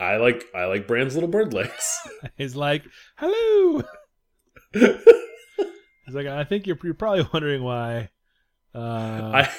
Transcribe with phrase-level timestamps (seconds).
[0.00, 1.98] I like I like Bran's little bird legs.
[2.38, 2.84] He's like,
[3.16, 3.82] "Hello."
[4.72, 8.08] He's like, "I think you're you're probably wondering why."
[8.74, 8.78] Uh,
[9.34, 9.50] I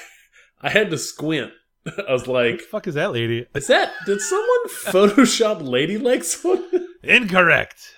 [0.60, 1.52] I had to squint.
[1.86, 3.46] I was what like, the fuck is that lady?
[3.54, 6.62] is that did someone Photoshop lady legs on?
[7.02, 7.94] Incorrect.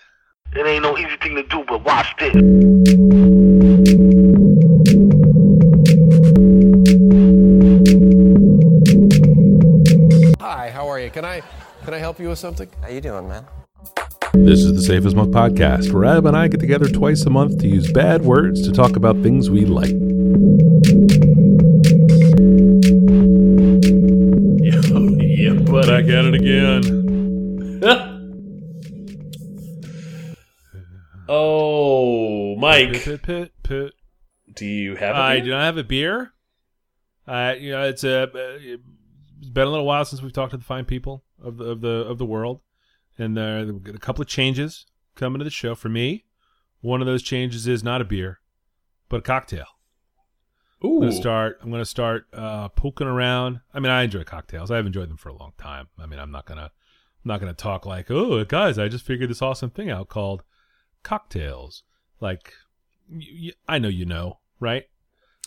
[0.55, 2.74] It ain't no easy thing to do, but watch this.
[12.25, 12.71] You with something?
[12.81, 13.45] How you doing, man?
[14.33, 17.29] This is the Safe as Milk podcast, where Ab and I get together twice a
[17.29, 19.91] month to use bad words to talk about things we like.
[25.21, 27.83] yeah, but I got it again.
[31.29, 33.93] oh, Mike, Pit, pit, pit.
[34.55, 35.15] do you have?
[35.15, 35.45] a I beer?
[35.45, 36.33] do not have a beer.
[37.29, 38.23] Uh, you know, it's a.
[38.23, 38.29] Uh,
[39.41, 41.81] it's been a little while since we've talked to the fine people of the of
[41.81, 42.61] the of the world,
[43.19, 46.25] and there we've got a couple of changes coming to the show for me.
[46.81, 48.41] One of those changes is not a beer,
[49.09, 49.67] but a cocktail.
[50.83, 51.59] I'm Ooh, gonna start.
[51.63, 53.61] I'm gonna start uh, poking around.
[53.73, 54.71] I mean, I enjoy cocktails.
[54.71, 55.89] I've enjoyed them for a long time.
[55.99, 56.71] I mean, I'm not gonna,
[57.25, 60.43] I'm not gonna talk like, oh, guys, I just figured this awesome thing out called
[61.03, 61.85] cocktails.
[62.21, 62.53] Like,
[63.11, 64.85] y y I know you know, right?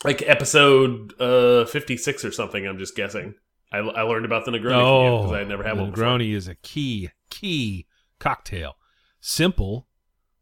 [0.03, 2.67] like episode uh fifty six or something.
[2.67, 3.35] I'm just guessing.
[3.71, 5.91] I, I learned about the Negroni because I had never had one.
[5.91, 6.05] Before.
[6.05, 7.85] Negroni is a key, key
[8.19, 8.75] cocktail.
[9.19, 9.87] Simple,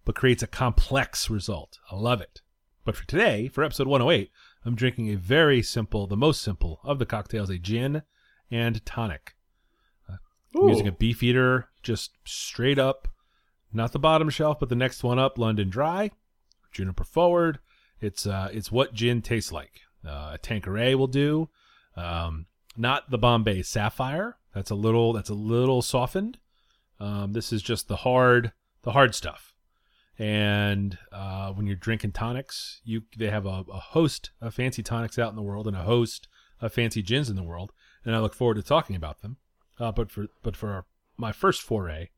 [0.04, 1.80] but creates a complex result.
[1.92, 2.42] I love it.
[2.84, 4.30] But for today, for episode 108,
[4.64, 8.04] I'm drinking a very simple, the most simple of the cocktails, a gin
[8.52, 9.36] and tonic.
[10.56, 13.10] I'm using a Beefeater, just straight up,
[13.74, 16.12] not the bottom shelf, but the next one up, London Dry,
[16.72, 17.60] Juniper Forward.
[18.00, 19.82] It's uh, it's what gin tastes like.
[20.08, 21.50] Uh, a Tanqueray will do.
[21.98, 22.46] Um,
[22.78, 24.38] not the Bombay Sapphire.
[24.54, 26.40] That's a little that's a little softened.
[27.00, 29.54] Um, this is just the hard the hard stuff.
[30.18, 35.20] And uh, when you're drinking tonics, you they have a, a host of fancy tonics
[35.20, 36.28] out in the world and a host
[36.62, 37.74] of fancy gins in the world,
[38.06, 39.38] and I look forward to talking about them.
[39.78, 40.86] Uh, but for but for
[41.18, 42.10] my first foray,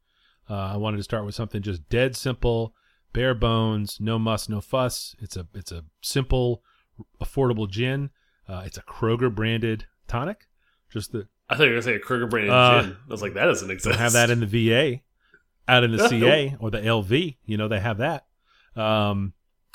[0.50, 2.76] uh, I wanted to start with something just dead simple,
[3.14, 5.16] bare bones, no muss, no fuss.
[5.20, 6.62] It's a it's a simple,
[7.20, 8.12] affordable gin.
[8.48, 10.48] Uh, it's a Kroger branded tonic.
[10.92, 12.92] Just the I thought you were gonna say a Kruger branded Uh, gin.
[13.08, 13.92] I was like, that doesn't exist.
[13.94, 15.02] don't have that in the VA,
[15.68, 16.08] out in the.
[16.10, 17.38] CA or the LV.
[17.46, 18.26] You know they have that.
[18.76, 19.34] Um,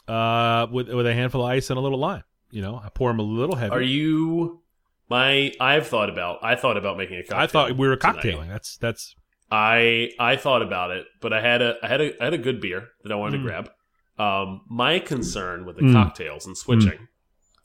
[0.08, 2.24] uh, with with a handful of ice and a little lime.
[2.50, 3.72] You know, I pour them a little heavy.
[3.74, 4.60] Are you?
[5.08, 6.38] My I've thought about.
[6.42, 7.38] I thought about making a cocktail.
[7.38, 8.16] I thought we were tonight.
[8.22, 8.48] cocktailing.
[8.48, 9.14] That's that's
[9.50, 12.38] I I thought about it, but I had a I had a I had a
[12.38, 13.42] good beer that I wanted Mm.
[13.42, 13.70] to grab.
[14.18, 15.92] Um, my concern with the Mm.
[15.94, 17.08] cocktails and switching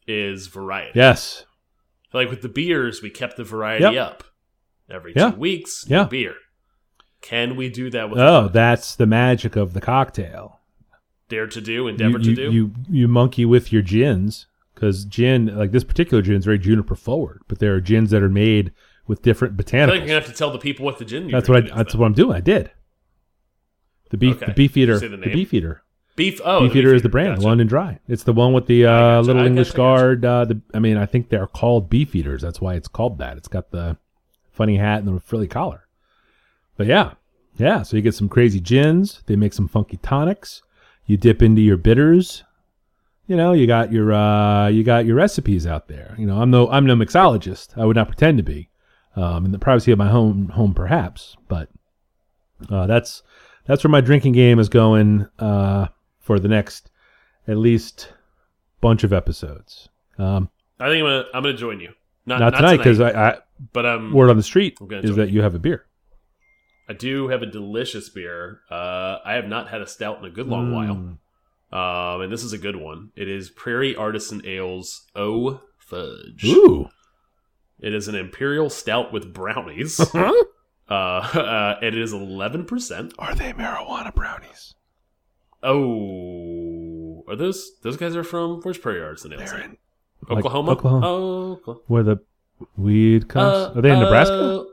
[0.08, 0.92] is variety.
[1.00, 1.46] yes.
[2.18, 3.96] Like with the beers, we kept the variety Yep.
[3.98, 4.24] up
[4.90, 5.32] every Yeah.
[5.32, 5.86] two weeks.
[5.88, 6.04] Yeah.
[6.04, 6.36] new beer.
[7.22, 10.60] Can we do that with Oh, that's the magic of the cocktail.
[11.30, 12.52] dare to do, You, endeavor you, to do?
[12.52, 16.96] you you monkey with your gins because gin like this particular gin is very juniper
[16.96, 18.72] forward, but there are gins that are made
[19.08, 19.88] with different botanicals.
[19.98, 21.24] you're gonna have to tell the people what the gin.
[21.30, 21.66] you're that's what I.
[21.66, 22.00] Is, that's then.
[22.02, 22.36] what I'm doing.
[22.38, 22.72] I did.
[24.10, 24.46] The beef Okay.
[24.48, 25.84] the Beefeater the the, Beefeater
[26.18, 26.42] beef.
[26.44, 27.48] Oh, beef the eater is the brand Gotcha.
[27.48, 28.00] London Dry.
[28.10, 30.26] It's the one with the uh, gotcha, little I English gotcha, guard.
[30.26, 32.42] Uh, the I mean I think they're called beef eaters.
[32.42, 33.38] That's why it's called that.
[33.38, 33.96] It's got the
[34.52, 35.88] funny hat and the frilly collar.
[36.76, 37.14] But yeah,
[37.56, 37.84] yeah.
[37.84, 39.24] So you get some crazy gins.
[39.28, 40.64] They make some funky tonics.
[41.06, 42.44] You dip into your bitters.
[43.28, 46.16] You know, you got your uh, you got your recipes out there.
[46.18, 47.78] You know, I'm no I'm no mixologist.
[47.78, 48.70] I would not pretend to be.
[49.16, 51.70] Um, in the privacy of my home home perhaps, but
[52.70, 53.24] uh, that's
[53.66, 55.88] that's where my drinking game is going uh,
[56.28, 56.92] for the next
[57.48, 58.12] at least
[58.82, 59.88] bunch of episodes.
[60.20, 61.94] Um, I think I'm gonna I'm gonna join you.
[62.26, 63.38] Not, not, tonight because I, I
[63.72, 65.86] but um, word on the street is that you have a beer.
[66.90, 68.60] I do have a delicious beer.
[68.70, 70.96] Uh, I have not had a stout in a good long while.
[70.96, 71.18] Mm.
[71.72, 73.12] Um, and this is a good one.
[73.16, 76.44] It is Prairie Artisan Ales O Fudge.
[76.46, 76.90] Ooh,
[77.80, 80.00] It is an imperial stout with brownies.
[80.14, 80.32] uh,
[80.90, 83.14] uh, it is eleven percent.
[83.18, 84.76] are they marijuana brownies?
[85.64, 89.52] Oh, are those those guys are from where's Prairie Artisan Ales?
[89.52, 89.78] They're in
[90.30, 90.72] like Oklahoma.
[90.72, 91.08] Oklahoma.
[91.08, 91.84] Oh, Oklahoma.
[91.88, 92.18] where the
[92.76, 93.54] weed comes.
[93.54, 94.66] Uh, are they in Nebraska?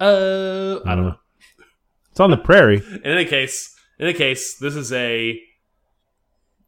[0.00, 1.16] Uh, uh, I don't know.
[2.10, 2.82] It's on the prairie.
[3.04, 5.40] In any case, in any case, this is a.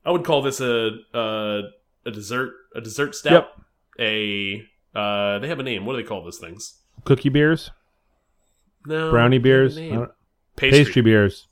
[0.04, 1.60] I would call this a a,
[2.04, 3.32] a dessert a dessert stout.
[3.32, 3.64] Yep.
[4.00, 4.62] A
[4.98, 5.84] uh, they have a name.
[5.86, 6.80] What do they call those things?
[7.04, 7.70] Cookie beers,
[8.86, 9.92] No brownie they have a beers, name.
[9.92, 10.10] I don't-
[10.56, 10.84] Pastry.
[10.84, 11.48] pastry beers.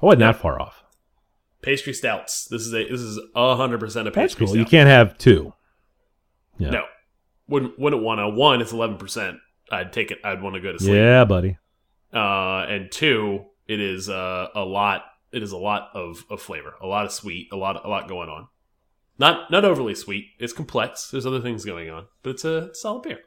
[0.00, 0.32] I wasn't Yeah.
[0.32, 0.84] that far off.
[1.62, 2.46] Pastry stouts.
[2.50, 4.54] This is a this is a hundred percent a That's pastry cool.
[4.54, 4.58] stout.
[4.60, 5.52] You can't have two.
[6.58, 6.70] Yeah.
[6.70, 6.84] No,
[7.48, 8.28] wouldn't wouldn't want to.
[8.28, 9.38] One, it's eleven percent.
[9.72, 10.18] I'd take it.
[10.24, 10.94] I'd want to go to sleep.
[10.94, 11.56] Yeah, buddy.
[12.12, 15.04] uh, and two, it is uh, a lot.
[15.32, 18.08] It is a lot of, of flavor, a lot of sweet, a lot a lot
[18.08, 18.48] going on.
[19.18, 20.26] Not not overly sweet.
[20.40, 21.08] It's complex.
[21.10, 23.20] There's other things going on, but it's a solid beer.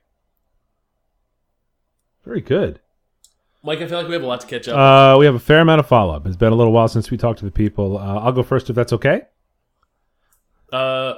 [2.25, 2.79] Very good.
[3.65, 4.77] Mike, I feel like we have a lot to catch up.
[4.77, 6.27] Uh, we have a fair amount of follow up.
[6.27, 7.97] It's been a little while since we talked to the people.
[7.97, 9.21] Uh, I'll go first if that's okay.
[10.71, 11.13] Uh,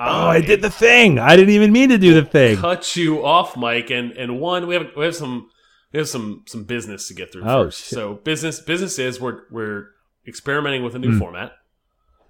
[0.00, 1.18] Oh, I did the thing.
[1.18, 2.56] I didn't even mean to do the thing.
[2.58, 3.90] cut you off, Mike.
[3.90, 5.50] And and one, we have we have some
[5.92, 7.80] we have some some business to get through Oh, first.
[7.86, 7.96] shit.
[7.96, 9.86] So business business is we're we're
[10.24, 11.18] experimenting with a new Hmm.
[11.18, 11.52] format.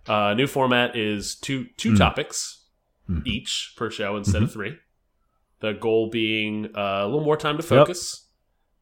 [0.07, 1.97] Uh, new format is two two Hmm.
[1.97, 2.65] topics
[3.07, 3.19] Hmm.
[3.27, 4.45] each per show instead Mm-hmm.
[4.45, 4.77] of three.
[5.61, 8.28] The goal being uh, a little more time to focus,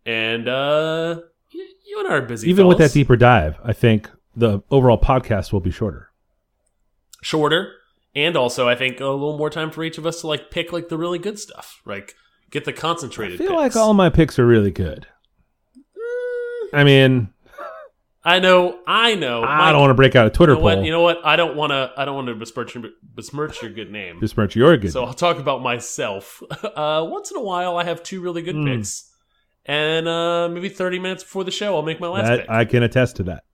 [0.06, 1.20] and uh,
[1.50, 2.48] you, you and I are busy.
[2.48, 6.10] Even with that deeper dive, I think the overall podcast will be shorter.
[7.22, 7.72] shorter
[8.14, 10.72] and also i think a little more time for each of us to like pick
[10.72, 12.14] like the really good stuff like
[12.50, 13.34] get the concentrated.
[13.34, 13.74] I feel picks.
[13.74, 15.06] like all my picks are really good.
[16.72, 17.28] I mean,
[18.24, 20.74] i know i know I don't want to break out a Twitter you know what
[20.76, 20.84] poll.
[20.84, 23.70] you know what i don't want to i don't want to besmirch your, besmirch your
[23.70, 24.92] good name Besmirch your good.
[24.92, 28.56] so i'll talk about myself uh once in a while i have two really good
[28.56, 28.64] Hmm.
[28.66, 29.12] picks
[29.66, 32.64] and uh maybe 30 minutes before the show i'll make my last that, pick I
[32.64, 33.44] can attest to that.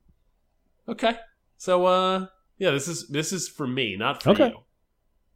[0.88, 1.16] okay
[1.56, 2.26] so uh
[2.58, 4.48] yeah this is this is for me not for Okay.
[4.48, 4.58] you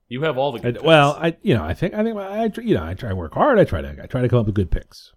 [0.08, 0.84] you have all the good picks.
[0.84, 3.16] well, I you know I think I think I I- you know I try to
[3.16, 3.58] work hard.
[3.58, 5.12] I try to I try to come up with good picks.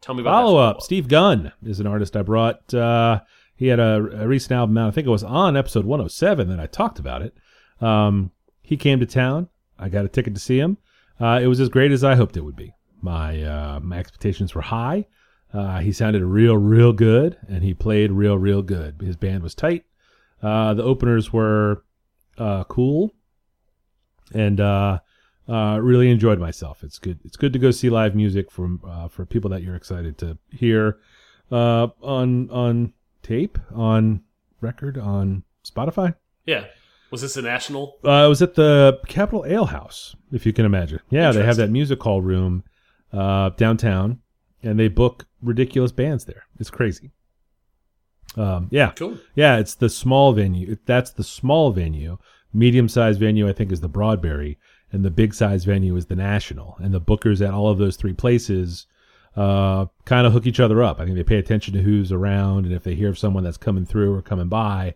[0.00, 0.82] tell me about Follow up.
[0.82, 2.74] Steve Gunn is an artist I brought.
[2.74, 3.20] Uh,
[3.54, 4.88] he had a, a recent album out.
[4.88, 7.34] I think it was on episode 107 that I talked about it.
[7.80, 8.32] Um,
[8.62, 9.48] he came to town.
[9.78, 10.78] I got a ticket to see him.
[11.18, 12.74] Uh, it was as great as I hoped it would be.
[13.02, 15.06] My uh, my expectations were high.
[15.52, 19.00] Uh, he sounded real, real good, and he played real, real good.
[19.00, 19.84] His band was tight.
[20.42, 21.82] Uh, the openers were
[22.38, 23.14] uh, cool,
[24.32, 24.98] and uh,
[25.48, 26.82] uh, really enjoyed myself.
[26.84, 27.18] It's good.
[27.24, 30.38] It's good to go see live music from uh, for people that you're excited to
[30.50, 30.98] hear
[31.50, 32.92] uh, on on
[33.22, 34.22] tape, on
[34.60, 36.14] record, on Spotify.
[36.46, 36.64] Yeah.
[37.10, 37.98] Was this a national?
[38.04, 41.00] Uh, I was at the Capital Ale House, if you can imagine.
[41.10, 42.62] Yeah, they have that music hall room
[43.12, 44.20] uh, downtown,
[44.62, 46.44] and they book ridiculous bands there.
[46.60, 47.10] It's crazy.
[48.36, 49.18] Um, yeah, Cool.
[49.34, 50.76] yeah, it's the small venue.
[50.86, 52.18] That's the small venue.
[52.52, 54.56] Medium sized venue, I think, is the Broadberry,
[54.92, 56.76] and the big sized venue is the National.
[56.80, 58.86] And the bookers at all of those three places
[59.36, 61.00] uh, kind of hook each other up.
[61.00, 63.56] I think they pay attention to who's around, and if they hear of someone that's
[63.56, 64.94] coming through or coming by,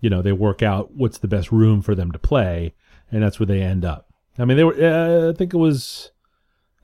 [0.00, 2.74] you know, they work out what's the best room for them to play,
[3.10, 4.08] and that's where they end up.
[4.38, 4.74] I mean, they were.
[4.74, 6.10] Uh, I think it was.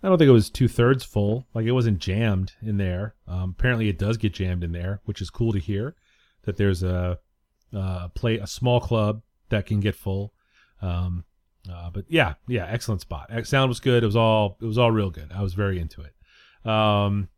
[0.03, 1.47] I don't think it was two thirds full.
[1.55, 3.15] Like it wasn't jammed in there.
[3.27, 5.97] Um, apparently, it does get jammed in there, which is cool to hear.
[6.43, 7.19] That there's a,
[7.73, 10.33] a play a small club that can get full.
[10.81, 11.25] Um,
[11.71, 13.31] uh, but yeah, yeah, excellent spot.
[13.45, 14.03] Sound was good.
[14.03, 15.31] It was all it was all real good.
[15.35, 16.15] I was very into it.
[16.69, 17.29] Um,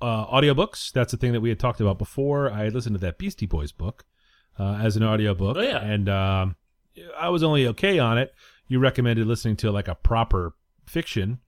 [0.00, 0.92] uh, audiobooks.
[0.92, 2.50] That's the thing that we had talked about before.
[2.50, 4.04] I had listened to that Beastie Boys book
[4.58, 5.56] uh, as an audiobook.
[5.56, 5.78] Oh, yeah.
[5.78, 6.56] and um,
[7.18, 8.34] I was only okay on it.
[8.68, 10.54] You recommended listening to like a proper
[10.86, 11.40] fiction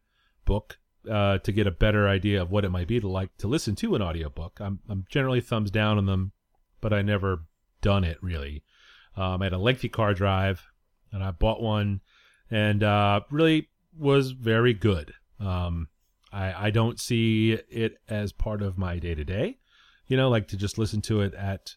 [0.44, 0.78] book
[1.10, 3.74] uh, to get a better idea of what it might be to like to listen
[3.76, 4.58] to an audiobook.
[4.60, 6.32] I'm I'm generally thumbs down on them,
[6.80, 7.44] but I never
[7.80, 8.62] done it really.
[9.18, 10.64] Um, I had a lengthy car drive,
[11.12, 12.00] and I bought one,
[12.50, 15.12] and uh, really was very good.
[15.40, 15.88] Um,
[16.32, 19.58] I I don't see it as part of my day to day,
[20.06, 21.74] you know, like to just listen to it at.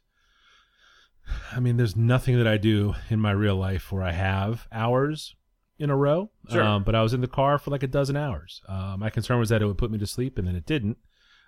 [1.51, 5.35] I mean, there's nothing that I do in my real life where I have hours
[5.79, 6.29] in a row.
[6.49, 6.61] Sure.
[6.61, 8.61] Um, but I was in the car for like a dozen hours.
[8.67, 10.97] Uh, my concern was that it would put me to sleep, and then it didn't.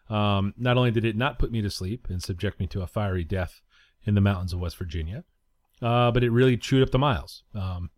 [0.09, 2.87] Um, not only did it not put me to sleep and subject me to a
[2.87, 3.61] fiery death
[4.05, 5.23] in the mountains of West Virginia,
[5.81, 7.43] uh, but it really chewed up the miles.
[7.55, 7.89] Um,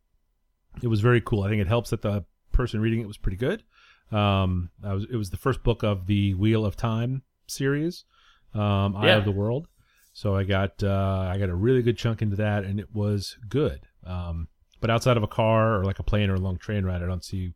[0.81, 1.43] it was very cool.
[1.43, 3.63] I think it helps that the person reading it was pretty good.
[4.11, 8.05] Um, I was it was the first book of the Wheel of Time series,
[8.53, 9.17] um, Eye Yeah.
[9.17, 9.67] of the World.
[10.13, 13.37] So I got uh, I got a really good chunk into that, and it was
[13.49, 13.81] good.
[14.05, 14.47] Um,
[14.79, 17.07] but outside of a car or like a plane or a long train ride, I
[17.07, 17.53] don't see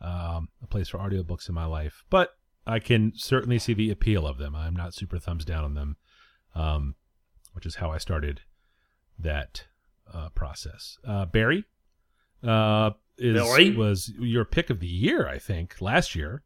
[0.00, 2.04] um, a place for audiobooks in my life.
[2.10, 2.30] But
[2.66, 4.54] I can certainly see the appeal of them.
[4.56, 5.96] I'm not super thumbs down on them,
[6.54, 6.94] um,
[7.52, 8.40] which is how I started
[9.22, 9.64] that
[10.12, 10.98] uh, process.
[11.06, 11.64] Uh, Barry
[12.42, 16.42] uh, is was your pick of the year, I think, last year.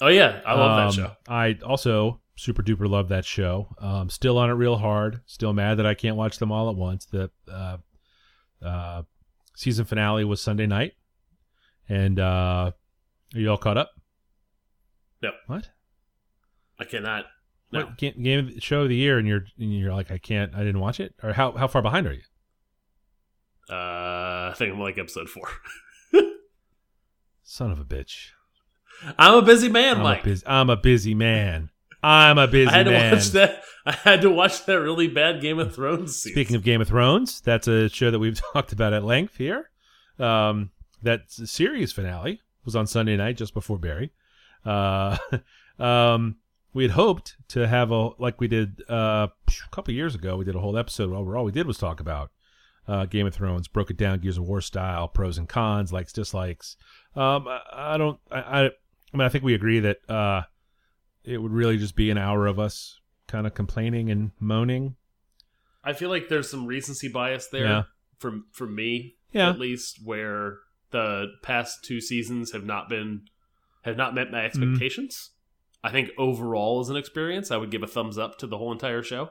[0.00, 1.16] Oh yeah, I love Um, that show.
[1.28, 3.68] I also super duper love that show.
[3.78, 5.20] Um, still on it real hard.
[5.26, 7.04] Still mad that I can't watch them all at once.
[7.06, 7.76] The uh,
[8.60, 9.02] uh,
[9.56, 10.94] season finale was Sunday night,
[11.88, 12.72] and uh,
[13.34, 13.90] Are you all caught up?
[15.22, 15.30] No.
[15.46, 15.70] What?
[16.78, 17.24] I cannot.
[17.74, 17.84] No.
[17.86, 19.18] What game of the- show of the year?
[19.18, 20.54] And you're and you're like, I can't.
[20.54, 21.14] I didn't watch it.
[21.22, 22.22] Or how how far behind are you?
[23.68, 25.48] Uh, I think I'm like episode four.
[27.42, 28.28] Son of a bitch.
[29.18, 30.20] I'm a busy man, I'm Mike.
[30.22, 30.46] a busy.
[30.46, 31.70] I'm a busy man.
[32.02, 33.62] I'm a busy I had to watch that.
[33.86, 36.32] I had to watch that really bad Game of Thrones season.
[36.34, 39.70] Speaking of Game of Thrones, that's a show that we've talked about at length here.
[40.18, 40.70] Um,
[41.02, 44.10] that series finale was on Sunday night just before Barry.
[44.64, 45.16] Uh,
[45.78, 46.36] um,
[46.74, 50.36] we had hoped to have a like we did uh, a couple years ago.
[50.36, 52.30] We did a whole episode where all we did was talk about
[52.86, 56.12] uh, Game of Thrones, broke it down, Gears of War style, pros and cons, likes,
[56.12, 56.76] dislikes.
[57.16, 58.18] Um, I, I don't.
[58.30, 58.64] I, I.
[58.66, 60.42] I mean, I think we agree that uh,
[61.22, 64.96] it would really just be an hour of us kind of complaining and moaning.
[65.84, 67.82] I feel like there's some recency bias there Yeah.
[68.18, 69.50] from from me, Yeah.
[69.50, 70.58] at least, where
[70.90, 73.22] the past two seasons have not been
[73.82, 75.30] have not met my expectations.
[75.84, 78.72] I think overall, as an experience, I would give a thumbs up to the whole
[78.72, 79.30] entire show.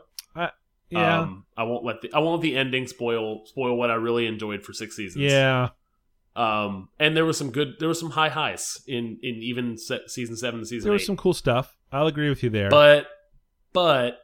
[0.89, 1.21] Yeah.
[1.21, 4.27] Um, I won't let the I won't let the ending spoil spoil what I really
[4.27, 5.23] enjoyed for six seasons.
[5.25, 5.69] yeah.
[6.35, 10.01] Um, and there was some good, there was some high highs in in even se
[10.07, 11.01] season seven and season There eight.
[11.01, 11.75] was some cool stuff.
[11.91, 12.69] I'll agree with you there.
[12.69, 13.07] but
[13.71, 14.19] but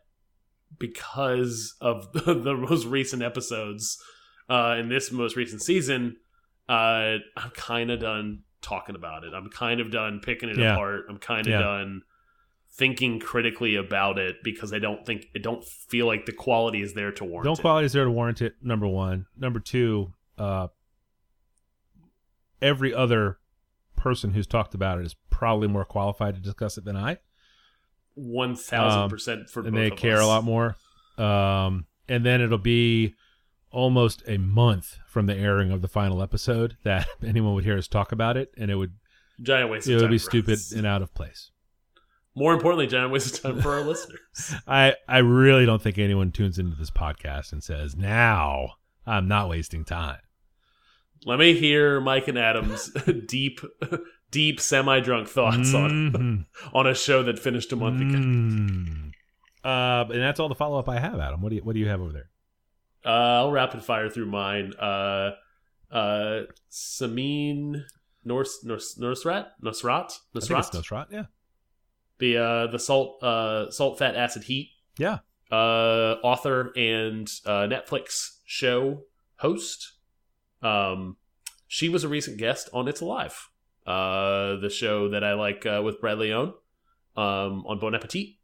[0.77, 3.97] because of the, the most recent episodes
[4.49, 6.17] uh, in this most recent season,
[6.67, 9.33] uh, I'm kind of done talking about it.
[9.33, 10.73] I'm kind of done picking it Yeah.
[10.73, 11.05] apart.
[11.09, 11.59] I'm kind of Yeah.
[11.61, 12.01] done
[12.79, 16.93] thinking critically about it because I don't think I don't feel like the quality is
[16.95, 17.61] there to warrant don't it.
[17.61, 18.55] quality is there to warrant it.
[18.61, 19.27] Number one.
[19.37, 20.13] Number two.
[20.37, 20.69] Uh,
[22.61, 23.37] every other
[23.95, 27.17] person who's talked about it is probably more qualified to discuss it than I,
[28.15, 30.23] One thousand percent for and both they care us.
[30.23, 30.75] a lot more.
[31.17, 33.15] Um, and then it'll be
[33.71, 37.87] almost a month from the airing of the final episode that anyone would hear us
[37.87, 38.93] talk about it, and it would
[39.41, 39.87] Giant waste.
[39.87, 40.71] it would be stupid us.
[40.71, 41.51] and out of place.
[42.39, 44.19] More importantly, giant waste of time for our listeners.
[44.65, 48.69] I I really don't think anyone tunes into this podcast and says now
[49.05, 50.19] I'm not wasting time.
[51.25, 52.91] Let me hear Mike and Adam's
[53.27, 53.59] deep,
[54.31, 56.45] deep, semi-drunk thoughts on Mhm.
[56.73, 58.17] on a show that finished a month ago.
[58.17, 59.11] Mm.
[59.61, 61.41] Uh, and that's all the follow up I have, Adam.
[61.41, 62.29] What do you What do you have over there?
[63.05, 63.09] Uh,
[63.43, 64.73] I'll rapid fire through mine.
[64.79, 65.31] Uh,
[65.91, 66.41] uh,
[66.71, 67.83] Samin
[68.23, 71.05] Nors Nors Nosrat Nosrat Nosrat Nosrat.
[71.11, 71.23] Yeah,
[72.19, 75.19] the uh, the salt uh, salt fat acid heat yeah.
[75.51, 79.03] uh, author and uh, Netflix show
[79.37, 79.93] host.
[80.61, 81.17] Um,
[81.67, 83.49] she was a recent guest on It's Alive,
[83.87, 86.53] uh, the show that I like uh, with Brad Leone
[87.15, 88.35] um, on Bon Appetit.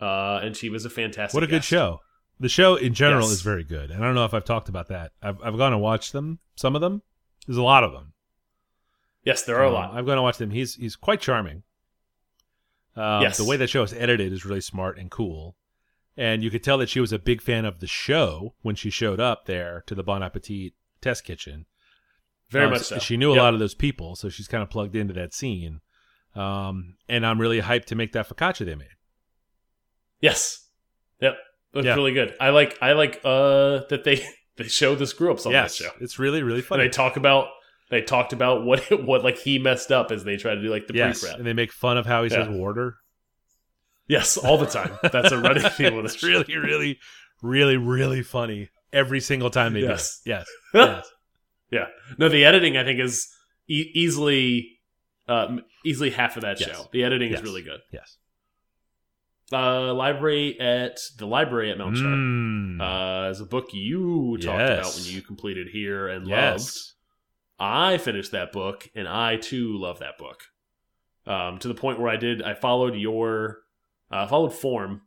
[0.00, 1.34] Uh, and she was a fantastic.
[1.34, 2.00] What a good show.
[2.38, 3.32] The show in general Yes.
[3.32, 5.10] is very good, and I don't know if I've talked about that.
[5.20, 6.38] I've I've gone and watched them.
[6.54, 7.02] Some of them.
[7.48, 8.12] There's a lot of them.
[9.24, 9.94] Yes, there are a Um, lot.
[9.94, 10.50] I've gone and watched them.
[10.52, 11.64] He's he's quite charming.
[12.98, 13.36] Um, Yes.
[13.36, 15.56] The way that show is edited is really smart and cool.
[16.16, 18.90] And you could tell that she was a big fan of the show when she
[18.90, 21.66] showed up there to the Bon Appetit test kitchen.
[22.50, 22.98] Very Um, much so.
[22.98, 23.42] She knew a Yep.
[23.42, 25.80] lot of those people, so she's kind of plugged into that scene.
[26.34, 28.88] Um, and I'm really hyped to make that focaccia they made.
[30.20, 30.66] Yes.
[31.20, 31.36] Yep.
[31.74, 31.94] Yeah.
[31.94, 32.34] really good.
[32.40, 32.76] I like.
[32.82, 34.26] I like uh, that they
[34.56, 35.92] they show the screw ups on yes, this show.
[36.00, 36.84] it's really really And funny.
[36.84, 37.48] they talk about
[37.90, 40.86] they talked about what what like he messed up as they try to do like
[40.86, 41.38] the yes, pre prep.
[41.38, 42.96] and they make fun of how he says warder.
[44.06, 44.98] Yes, all the time.
[45.02, 46.22] That's a running theme with it's this.
[46.22, 46.98] really, really,
[47.42, 50.20] really, really funny every single time they Yes.
[50.24, 50.34] do it.
[50.34, 51.06] Yes, yes.
[51.70, 51.86] Yeah.
[52.16, 53.28] No, the editing I think is
[53.68, 54.78] e easily
[55.28, 56.70] uh, easily half of that Yes.
[56.70, 56.88] show.
[56.92, 57.40] The editing Yes.
[57.40, 57.80] is really good.
[57.92, 58.16] yes.
[59.52, 62.80] Uh, library at the library at Mount Char Mm.
[63.26, 66.70] uh, is a book you talked about when you completed here and loved.
[67.58, 70.44] I finished that book, and I too love that book.
[71.26, 73.58] Um, to the point where I did, I followed your,
[74.10, 75.02] uh, followed form,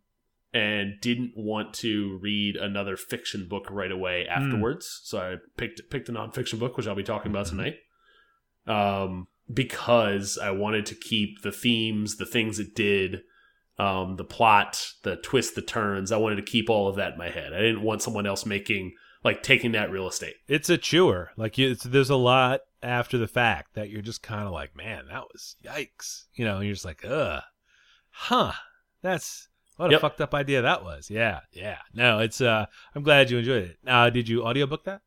[0.54, 4.44] and didn't want to read another fiction book right away Hmm.
[4.44, 5.00] afterwards.
[5.04, 7.50] So I picked picked a nonfiction book, which I'll be talking about Mhm.
[7.50, 7.80] tonight.
[8.68, 13.24] Um, because I wanted to keep the themes, the things it did,
[13.78, 16.12] um, the plot, the twists, the turns.
[16.12, 17.54] I wanted to keep all of that in my head.
[17.54, 18.94] I didn't want someone else making
[19.24, 20.36] like taking that real estate.
[20.48, 21.32] It's a chewer.
[21.38, 25.06] Like it's, there's a lot after the fact that you're just kind of like, man,
[25.10, 26.26] that was yikes.
[26.34, 27.42] You know, and you're just like, ugh,
[28.10, 28.54] huh.
[29.02, 29.48] That's
[29.78, 30.02] what a Yep.
[30.02, 31.10] fucked up idea that was.
[31.10, 31.78] Yeah, yeah.
[31.94, 32.40] No, it's.
[32.42, 33.78] uh I'm glad you enjoyed it.
[33.88, 35.02] Uh Did you audiobook that?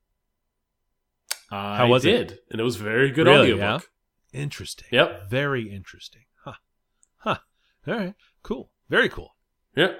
[1.50, 2.28] I was it?
[2.28, 3.88] did, and it was very good Really, audiobook.
[4.32, 4.88] Interesting.
[4.90, 5.30] Yep.
[5.30, 6.22] Very interesting.
[6.44, 6.54] Huh.
[7.18, 7.36] Huh.
[7.86, 8.14] All right.
[8.42, 8.70] Cool.
[8.88, 9.36] Very cool.
[9.76, 9.96] Yep.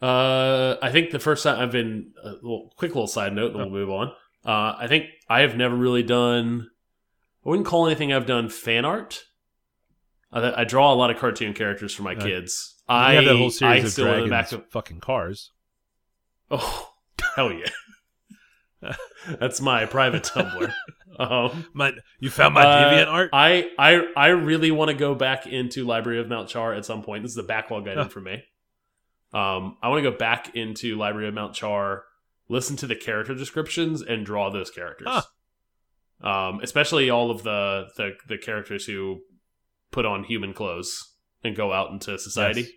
[0.00, 3.60] Uh, I think the first time I've been a little quick little side note, and
[3.60, 4.08] then we'll move on.
[4.44, 6.68] Uh, I think I have never really done.
[7.44, 9.24] I wouldn't call anything I've done fan art.
[10.32, 12.74] I, I draw a lot of cartoon characters for my kids.
[12.88, 15.50] I have that whole series I of still the back of fucking cars.
[16.50, 16.90] oh
[17.36, 17.70] hell yeah.
[19.40, 20.72] That's my private Tumblr.
[21.18, 23.30] Um, My, you found my uh, deviant art.
[23.32, 27.02] I I I really want to go back into Library of Mount Char at some
[27.02, 27.24] point.
[27.24, 28.08] This is a backlog item Huh.
[28.08, 28.44] for me.
[29.32, 32.04] Um, I want to go back into Library of Mount Char,
[32.48, 35.08] listen to the character descriptions, and draw those characters.
[36.20, 39.20] Um, especially all of the, the the characters who
[39.90, 42.62] put on human clothes and go out into society.
[42.62, 42.70] Yes.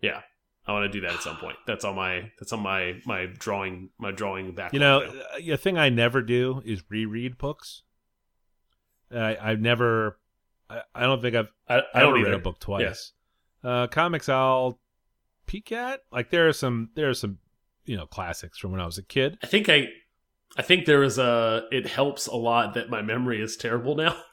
[0.00, 0.20] Yeah,
[0.66, 1.56] I want to do that at some point.
[1.66, 4.74] That's on my that's on my my drawing my drawing backlog.
[4.74, 7.82] You know, uh, a thing I never do is reread books.
[9.12, 10.18] I, I've never.
[10.70, 12.34] I, I don't think I've I, I don't read either.
[12.34, 13.12] a book twice.
[13.64, 14.78] Uh, comics I'll
[15.48, 16.02] peek at.
[16.12, 17.38] Like there are some there are some
[17.84, 19.38] you know classics from when I was a kid.
[19.42, 19.88] I think I,
[20.56, 21.64] I think there is a.
[21.72, 24.16] It helps a lot that my memory is terrible now.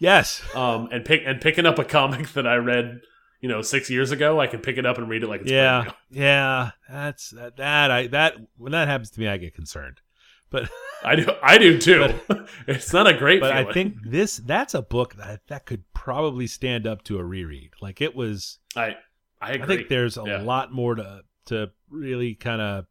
[0.00, 0.42] Yes.
[0.54, 3.02] Um, and pick and picking up a comic that I read,
[3.40, 5.50] you know, six years ago, I can pick it up and read it like it's
[5.50, 5.92] yeah.
[6.10, 6.70] Yeah.
[6.88, 10.00] That's that, that I that when that happens to me I get concerned.
[10.48, 10.70] But
[11.04, 11.26] I do.
[11.42, 12.14] I do too.
[12.66, 13.40] it's not a great.
[13.40, 17.24] but I think this that's a book that that could probably stand up to a
[17.24, 17.72] reread.
[17.80, 18.96] Like it was I.
[19.40, 19.62] I agree.
[19.62, 20.42] I think there's a Yeah.
[20.42, 22.86] lot more to to really kind of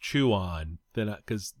[0.00, 1.54] chew on than because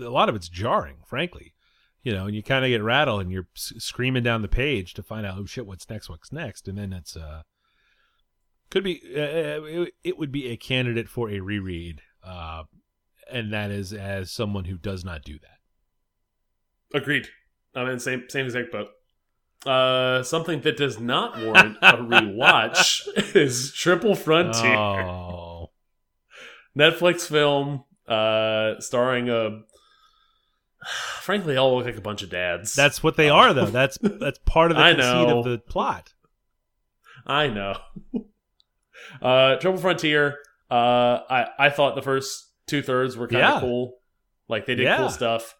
[0.00, 1.54] a lot of it's jarring, frankly.
[2.02, 5.02] You know, and you kind of get rattled and you're screaming down the page to
[5.02, 6.08] find out, oh shit, what's next?
[6.08, 6.66] What's next?
[6.66, 7.42] And then it's uh,
[8.70, 12.64] could be uh, it, it would be a candidate for a reread, uh,
[13.30, 15.58] and that is as someone who does not do that.
[16.98, 17.28] Agreed.
[17.74, 18.88] I'm in same same exact boat.
[19.66, 25.70] Uh, something that does not warrant a rewatch is Triple Frontier, Oh,
[26.78, 29.60] Netflix film, uh, starring a.
[31.20, 32.74] Frankly, they all look like a bunch of dads.
[32.74, 33.66] that's what they are, though.
[33.66, 35.38] That's that's part of the I conceit know.
[35.40, 36.14] of the plot.
[37.26, 37.76] I know.
[39.22, 40.38] uh, Triple Frontier.
[40.70, 43.60] Uh, I I thought the first two thirds were kind of Yeah.
[43.60, 43.98] cool.
[44.48, 44.96] Like they did Yeah.
[44.96, 45.54] cool stuff.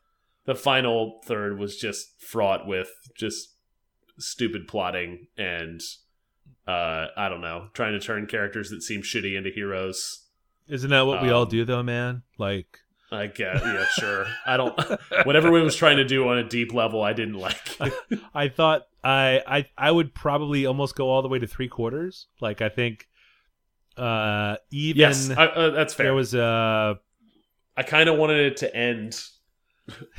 [0.46, 3.57] The final third was just fraught with just
[4.20, 5.80] stupid plotting and
[6.68, 10.26] uh, I don't know, trying to turn characters that seem shitty into heroes.
[10.68, 12.22] Isn't that what we all Um, do, though, man?
[12.38, 12.78] Like.
[13.12, 14.26] I guess, yeah, sure.
[14.46, 14.78] I don't.
[15.24, 17.76] Whatever we was trying to do on a deep level, I didn't like.
[18.35, 22.28] I thought I I I would probably almost go all the way to three quarters.
[22.40, 23.09] Like I think
[23.96, 26.06] uh even yes, I, uh, that's fair.
[26.06, 27.00] there was a
[27.76, 29.20] I kind of wanted it to end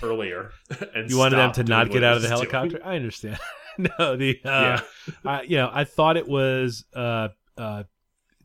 [0.03, 0.51] earlier.
[0.93, 2.37] And you wanted them to not get out of the doing.
[2.39, 2.81] helicopter.
[2.83, 3.39] I understand.
[3.99, 4.81] no, the uh Yeah.
[5.25, 7.83] I, you know, I thought it was uh uh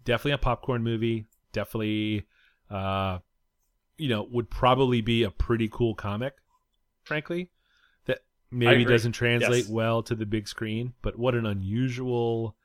[0.05, 2.27] definitely a popcorn movie, definitely
[2.71, 3.19] uh
[3.99, 6.35] you know, would probably be a pretty cool comic,
[7.05, 7.51] frankly.
[8.07, 8.19] That
[8.51, 9.71] maybe doesn't translate Yes.
[9.71, 12.57] well to the big screen, but what an unusual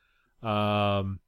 [0.43, 1.19] um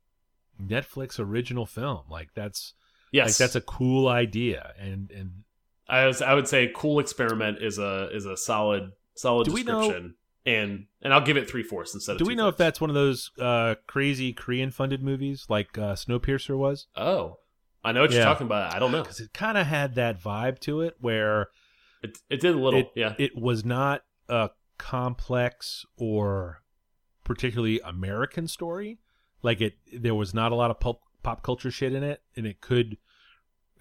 [0.62, 2.02] Netflix original film.
[2.10, 2.74] Like that's
[3.12, 5.44] Yes, like that's a cool idea and and
[5.88, 6.22] I was.
[6.22, 10.16] I would say cool experiment is a is a solid solid Do description.
[10.46, 12.18] And and I'll give it three fourths instead of.
[12.20, 15.94] do we know if that's one of those uh crazy Korean funded movies like uh
[15.96, 16.88] Snowpiercer was?
[16.96, 17.38] Oh,
[17.84, 18.18] I know what Yeah.
[18.18, 18.74] you're talking about.
[18.74, 19.02] I don't know.
[19.04, 21.48] Because it kind of had that vibe to it where
[22.02, 22.80] It it did a little.
[22.82, 23.14] it, yeah.
[23.18, 26.62] it was not a complex or
[27.24, 29.00] particularly American story.
[29.42, 32.46] Like it, there was not a lot of pop pop culture shit in it, and
[32.46, 32.98] it could.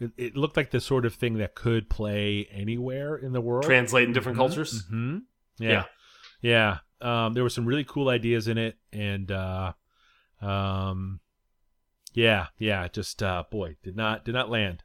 [0.01, 3.65] It, it looked like the sort of thing that could play anywhere in the world.
[3.65, 4.85] Translate in different cultures.
[4.89, 5.19] hmm
[5.59, 5.85] Yeah, yeah.
[6.43, 9.73] Yeah, um, there were some really cool ideas in it, and uh,
[10.41, 11.21] um,
[12.15, 12.89] yeah, yeah.
[12.89, 14.83] Just uh, boy, did not did not land.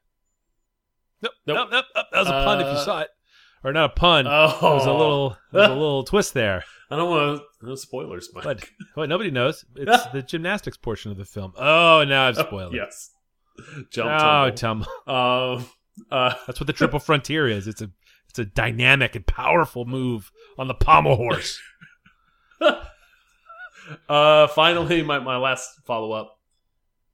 [1.21, 1.69] Nope, Nope.
[1.71, 2.05] nope, nope.
[2.11, 3.09] That was a pun if you Uh, saw it,
[3.63, 4.27] or not a pun.
[4.27, 6.63] Oh, There was a little, there was a little twist there.
[6.91, 7.67] I don't want to.
[7.67, 8.71] No spoilers, Mike.
[8.95, 11.53] But nobody knows, it's the gymnastics portion of the film.
[11.57, 12.77] Oh, now I've spoiled it.
[12.77, 13.09] yes.
[13.89, 14.11] Jump.
[14.11, 14.85] Oh, tumble.
[15.07, 15.13] tum.
[15.15, 15.65] Um,
[16.11, 17.67] uh, That's what the triple frontier is.
[17.67, 17.89] It's a,
[18.39, 21.59] it's a dynamic and powerful move on the pommel horse.
[24.09, 26.39] uh, finally, my, my last follow up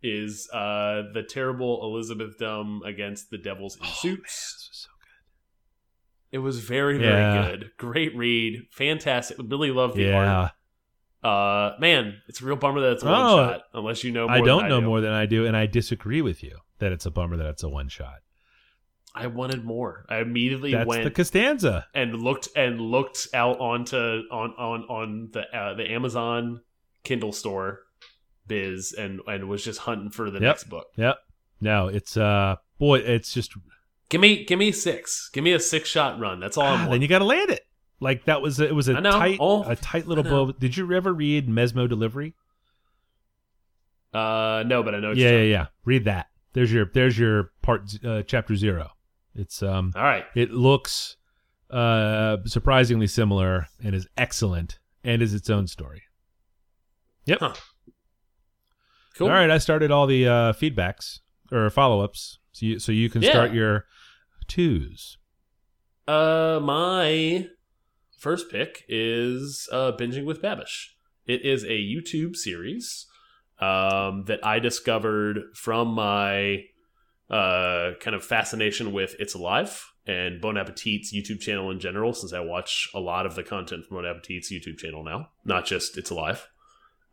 [0.02, 4.24] is uh, the terrible Elizabeth Dumn against the Devils in Oh, man, Suits.
[4.24, 6.36] this was so good.
[6.36, 7.42] It was very, Yeah.
[7.44, 7.72] very good.
[7.78, 8.68] Great read.
[8.72, 9.38] Fantastic.
[9.40, 10.52] Really loved the art.
[11.24, 13.62] Yeah, Uh, man, it's a real bummer that it's a one Oh, shot.
[13.74, 14.88] Unless you know more I don't know do.
[14.88, 17.64] more than I do, and I disagree with you that it's a bummer that it's
[17.64, 18.18] a one shot.
[19.16, 20.06] I wanted more.
[20.10, 21.86] I immediately That's went the Costanza.
[21.94, 26.62] and looked and looked out onto on on on the uh, the Amazon
[27.04, 27.82] Kindle store
[28.48, 30.42] biz and and was just hunting for the Yep.
[30.42, 30.88] next book.
[30.98, 31.18] Yep.
[31.62, 33.54] No, it's uh, boy, it's just
[34.10, 35.30] Give me give me six.
[35.32, 36.40] Give me a six shot run.
[36.40, 37.62] That's all ah, then you got to land it.
[38.00, 40.60] Like that was it was a tight Oh, a tight little book.
[40.60, 42.34] Did you ever read Mesmo Delivery?
[44.14, 45.12] Uh, no, but I know.
[45.12, 45.66] Yeah, yeah, yeah.
[45.86, 46.28] Read that.
[46.54, 48.92] There's your there's your part uh, chapter zero.
[49.36, 50.26] It's um All right.
[50.36, 51.18] it looks
[51.70, 56.04] uh surprisingly similar and is excellent and is its own story.
[57.26, 57.40] Yep.
[57.40, 57.54] Huh.
[59.18, 59.28] Cool.
[59.28, 61.20] All right, I started all the uh feedbacks
[61.52, 63.32] or follow-ups so you so you can Yeah.
[63.32, 63.86] start your
[64.48, 65.18] twos.
[66.08, 67.48] Uh, my
[68.18, 70.90] first pick is uh, Binging with Babish.
[71.26, 73.06] It is a YouTube series
[73.60, 76.66] um, that I discovered from my
[77.34, 82.34] uh, kind of fascination with It's Alive and Bon Appetit's YouTube channel in general, since
[82.34, 85.98] I watch a lot of the content from Bon Appetit's YouTube channel now, not just
[85.98, 86.48] It's Alive.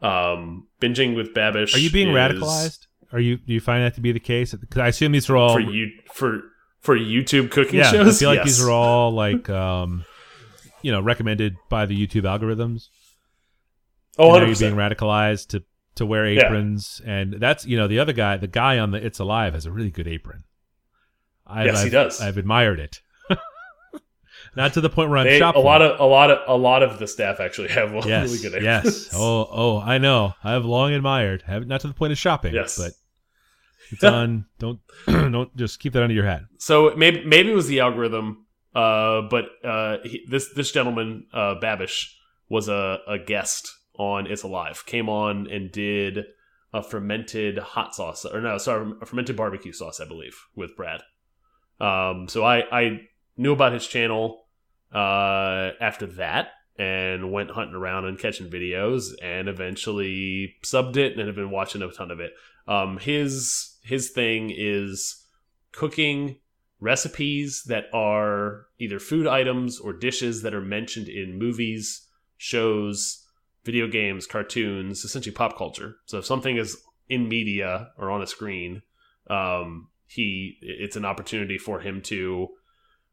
[0.03, 1.75] Um, Binging with Babish.
[1.75, 2.87] Are you being is radicalized?
[3.13, 4.55] Are you do you find that to be the case?
[4.55, 6.43] Because I assume these are all for you for
[6.81, 7.91] for YouTube cooking yeah.
[7.91, 8.17] shows?
[8.17, 8.47] I feel like Yes.
[8.47, 10.05] these are all like um,
[10.83, 12.89] you know recommended by the YouTube algorithms.
[14.19, 15.63] oh, And are you being radicalized to
[16.01, 16.47] to wear Yeah.
[16.47, 17.01] aprons?
[17.07, 19.71] And that's you know the other guy, the guy on the It's Alive has a
[19.71, 20.43] really good apron.
[21.47, 22.21] I've, Yes, he I've- does.
[22.21, 23.01] I've admired it.
[24.57, 25.61] Not to the point where I'm shopping.
[25.63, 28.39] a lot of a lot of a lot of the staff actually have yes, really
[28.43, 28.85] good aprons.
[29.07, 29.11] yes.
[29.15, 30.35] Oh, oh, I know.
[30.43, 31.43] I've long admired.
[31.43, 32.55] Have not to the point of shopping.
[32.55, 32.77] Yes.
[32.77, 32.93] but
[33.93, 34.47] it's on.
[34.59, 36.43] Don't don't just keep that under your hat.
[36.59, 41.57] So maybe maybe it was the algorithm, uh, but uh, he, this this gentleman uh,
[41.63, 42.07] Babish
[42.49, 44.85] was a, a guest on It's Alive.
[44.87, 46.25] Came on and did
[46.73, 51.03] a fermented hot sauce, or no, sorry, a fermented barbecue sauce, I believe, with Brad.
[51.79, 53.01] Um, so I I
[53.37, 54.47] knew about his channel
[54.93, 61.27] uh, after that and went hunting around and catching videos and eventually subbed it and
[61.27, 62.33] have been watching a ton of it.
[62.67, 65.27] Um, his his thing is
[65.73, 66.39] cooking
[66.81, 72.09] recipes that are either food items or dishes that are mentioned in movies,
[72.39, 73.27] shows,
[73.65, 75.97] video games, cartoons, essentially pop culture.
[76.07, 76.77] So if something is
[77.09, 78.83] in media or on a screen,
[79.29, 82.49] um, he it's an opportunity for him to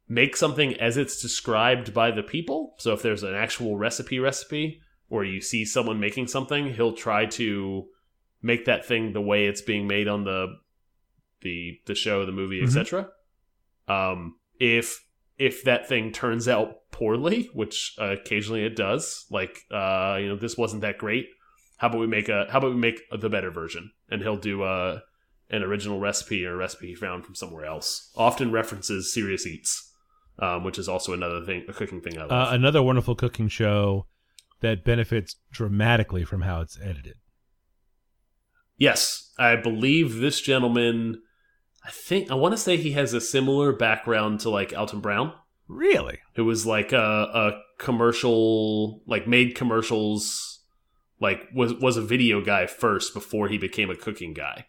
[0.08, 2.76] make something as it's described by the people.
[2.80, 4.80] So if there's an actual recipe recipe
[5.10, 7.86] or you see someone making something, he'll try to
[8.42, 10.48] make that thing the way it's being made on the
[11.42, 12.68] the the show, the movie, Mhm.
[12.68, 13.10] etc.
[13.88, 15.04] Um, if
[15.38, 20.36] if that thing turns out poorly, which uh, occasionally it does, like uh, you know,
[20.36, 21.28] this wasn't that great.
[21.78, 23.92] How about we make a How about we make the better version?
[24.10, 25.00] And he'll do uh,
[25.50, 28.12] an original recipe or a recipe he found from somewhere else.
[28.16, 29.94] Often references Serious Eats,
[30.40, 32.32] um, which is also another thing, a cooking thing I love.
[32.32, 34.08] Uh, another wonderful cooking show
[34.62, 37.16] that benefits dramatically from how it's edited.
[38.78, 41.22] Yes, I believe this gentleman.
[41.86, 45.34] I think I want to say he has a similar background to like Alton Brown,
[45.68, 46.20] Really?
[46.36, 50.62] It was like a, a commercial, like made commercials,
[51.20, 54.68] like was was a video guy first before he became a cooking guy.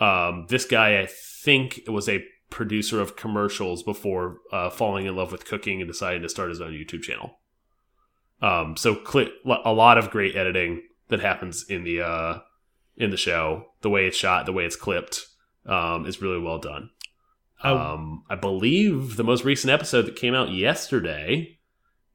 [0.00, 5.32] Um, this guy, I think, was a producer of commercials before uh, falling in love
[5.32, 7.38] with cooking and deciding to start his own YouTube channel.
[8.40, 9.02] Um, so
[9.64, 12.38] a lot of great editing that happens in the uh,
[12.96, 13.66] in the show.
[13.82, 15.26] The way it's shot, the way it's clipped,
[15.66, 16.90] um, is really well done.
[17.64, 17.76] Oh.
[17.76, 21.58] Um, I believe the most recent episode that came out yesterday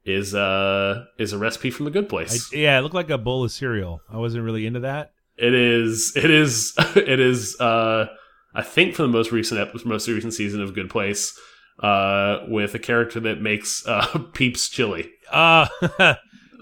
[0.04, 2.52] is uh is a recipe from the Good I, Place.
[2.52, 4.00] yeah, it looked like a bowl of cereal.
[4.10, 5.12] I wasn't really into that.
[5.36, 6.12] It is.
[6.16, 6.74] It is.
[6.96, 7.58] It is.
[7.60, 8.06] Uh,
[8.54, 11.36] I think for the most recent ep- most recent season of Good Place,
[11.82, 15.10] uh, with a character that makes uh, Peeps chili.
[15.30, 15.66] Uh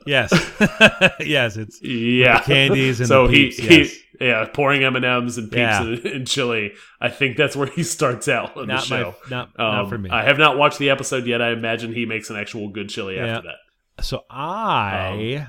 [0.07, 0.33] yes,
[1.21, 1.57] yes.
[1.57, 3.95] It's Yeah, candies and so he Peeps, he yes.
[4.23, 5.83] Yeah pouring M and M's and Peeps Yeah.
[5.83, 6.73] and, and chili.
[7.01, 9.15] I think that's where he starts out on not the show.
[9.25, 10.11] my not Um, not for me.
[10.11, 11.43] I have not watched the episode yet.
[11.43, 13.27] I imagine he makes an actual good chili Yeah.
[13.39, 14.05] after that.
[14.05, 15.47] So I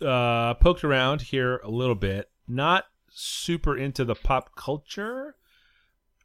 [0.00, 2.28] Um, uh, poked around here a little bit.
[2.48, 5.36] Not super into the pop culture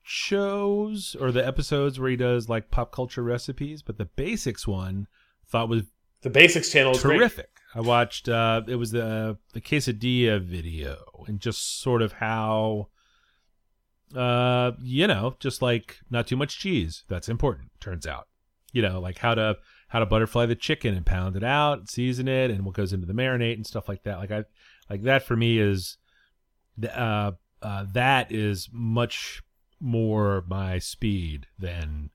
[0.04, 5.08] shows or the episodes where he does like pop culture recipes, but the basics one
[5.48, 5.84] thought was
[6.22, 7.50] The basics channel is terrific.
[7.76, 12.90] I watched uh it was the the quesadilla video and just sort of how
[14.16, 17.04] uh you know, just like not too much cheese.
[17.10, 18.28] That's important, turns out.
[18.72, 19.58] You know, like how to
[19.90, 23.08] how to butterfly the chicken and pound it out, season it, and what goes into
[23.08, 24.18] the marinade and stuff like that.
[24.18, 24.44] Like I
[24.90, 25.98] like that for me is
[26.94, 29.44] uh uh that is much
[29.80, 32.10] more my speed than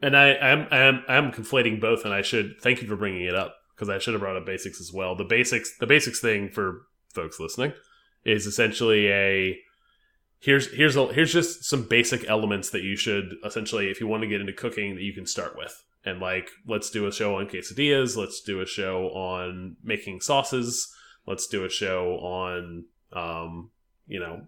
[0.00, 2.96] And I am I am I am conflating both, and I should thank you for
[2.96, 5.14] bringing it up because I should have brought up basics as well.
[5.14, 6.82] The basics the basics thing for
[7.12, 7.72] folks listening
[8.24, 9.58] is essentially a
[10.40, 14.22] here's here's a, here's just some basic elements that you should essentially if you want
[14.22, 15.82] to get into cooking that you can start with.
[16.04, 20.94] and like let's do a show on quesadillas, let's do a show on making sauces,
[21.26, 23.70] let's do a show on um,
[24.06, 24.42] you know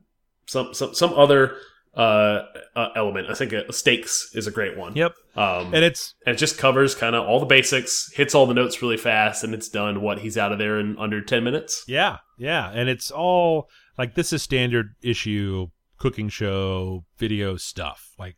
[0.46, 1.56] some some some other
[1.96, 3.30] uh, uh element.
[3.30, 4.94] I think uh, steaks is a great one.
[4.94, 5.14] Yep.
[5.34, 8.54] Um, And it's and it just covers kind of all the basics, hits all the
[8.54, 10.02] notes really fast, and it's done.
[10.02, 11.84] What he's out of there in under ten minutes.
[11.88, 18.12] Yeah, yeah, and it's all like this is standard issue cooking show video stuff.
[18.18, 18.36] Like,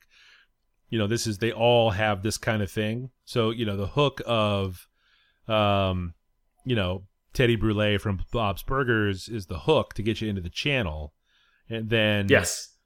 [0.89, 3.11] you know, this is they all have this kind of thing.
[3.25, 4.87] So you know, the hook of,
[5.49, 6.15] um,
[6.65, 10.51] you know, Teddy Brule from Bob's Burgers is the hook to get you into the
[10.51, 11.13] channel,
[11.69, 12.77] and then Yes,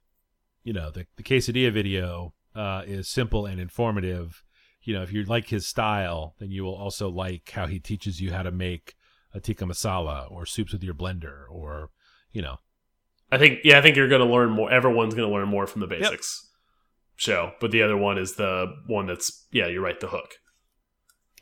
[0.63, 4.43] you know, the the quesadilla video uh, is simple and informative.
[4.81, 8.19] You know, if you like his style, then you will also like how he teaches
[8.19, 8.95] you how to make
[9.33, 11.89] a tikka masala or soups with your blender or,
[12.31, 12.57] you know,
[13.31, 14.71] I think yeah, I think you're going to learn more.
[14.71, 16.49] Everyone's going to learn more from the basics
[17.15, 20.35] show, but the other one is the one that's yeah, you're right, the hook.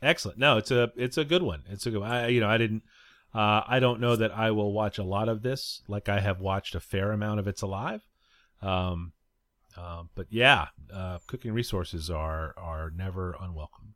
[0.02, 0.38] excellent.
[0.38, 1.64] No, it's a it's a good one.
[1.68, 2.00] It's a good.
[2.00, 2.10] One.
[2.10, 2.82] I you know I didn't.
[3.34, 6.40] Uh, I don't know that I will watch a lot of this, like I have
[6.40, 8.02] watched a fair amount of It's Alive.
[8.62, 9.12] Um,
[9.76, 13.94] uh, but yeah, uh, cooking resources are are never unwelcome.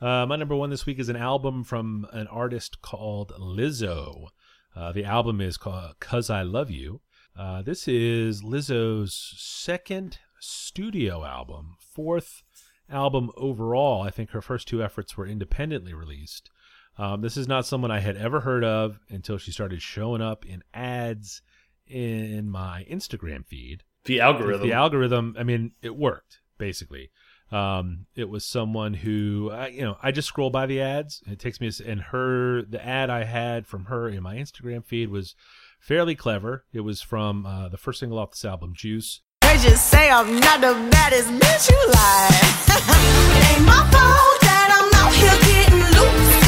[0.00, 4.28] Uh, my number one this week is an album from an artist called Lizzo.
[4.74, 7.02] Uh, the album is called "Cuz I Love You."
[7.36, 12.42] Uh, this is Lizzo's second studio album, fourth
[12.88, 14.02] album overall.
[14.02, 16.50] I think her first two efforts were independently released.
[16.98, 20.44] Um, this is not someone I had ever heard of until she started showing up
[20.44, 21.42] in ads
[21.86, 23.82] in my Instagram feed.
[24.04, 24.66] The algorithm.
[24.66, 27.10] The algorithm, I mean, it worked basically.
[27.50, 31.20] Um, it was someone who, I, you know, I just scroll by the ads.
[31.26, 35.10] It takes me, and her, the ad I had from her in my Instagram feed
[35.10, 35.34] was
[35.80, 36.64] fairly clever.
[36.72, 39.22] It was from uh, the first single off this album, Juice.
[39.40, 42.30] They just say I'm not the baddest bitch you like.
[43.50, 46.39] ain't my fault that I'm out here getting loose.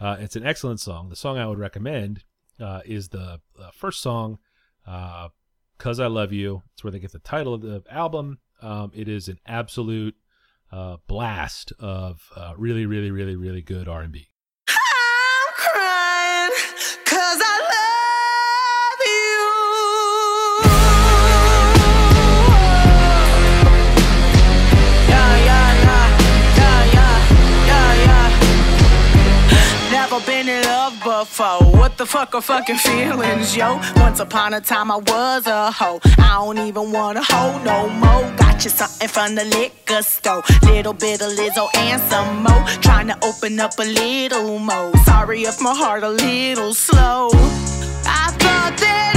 [0.00, 1.08] Uh, it's an excellent song.
[1.08, 2.24] The song I would recommend
[2.60, 4.38] uh, is the uh, first song,
[4.86, 5.28] uh,
[5.78, 8.38] "Cuz I Love You." It's where they get the title of the album.
[8.60, 10.16] Um, it is an absolute
[10.72, 14.28] uh, blast of uh, really, really, really, really good R and B.
[31.16, 33.80] What the fuck are fucking feelings, yo?
[33.96, 35.98] Once upon a time I was a hoe.
[36.18, 38.30] I don't even wanna hoe no more.
[38.36, 40.42] Got you something from the liquor store.
[40.64, 42.62] Little bit of Lizzo and some more.
[42.82, 44.92] Trying to open up a little more.
[45.06, 47.30] Sorry if my heart a little slow.
[48.04, 49.15] I thought that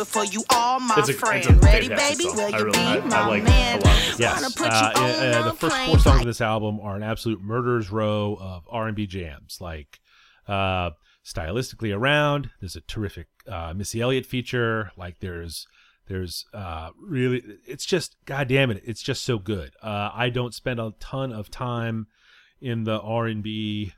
[0.00, 1.46] it for you, all my It's a- it's a friends.
[1.62, 2.24] Ready, baby?
[2.24, 2.36] song.
[2.36, 3.80] Will I you really- be I- I my like- man?
[3.84, 4.14] I.
[4.18, 7.02] Yes, Wanna put you uh, uh, the first four songs of this album are an
[7.02, 9.58] absolute murderer's row of R and B jams.
[9.60, 10.00] Like
[10.48, 10.90] uh,
[11.24, 14.90] stylistically around, there's a terrific uh, Missy Elliott feature.
[14.96, 15.66] Like there's
[16.08, 19.74] there's uh, really, it's just God damn it, it's just so good.
[19.82, 22.08] Uh, I don't spend a ton of time
[22.60, 23.92] in the R and B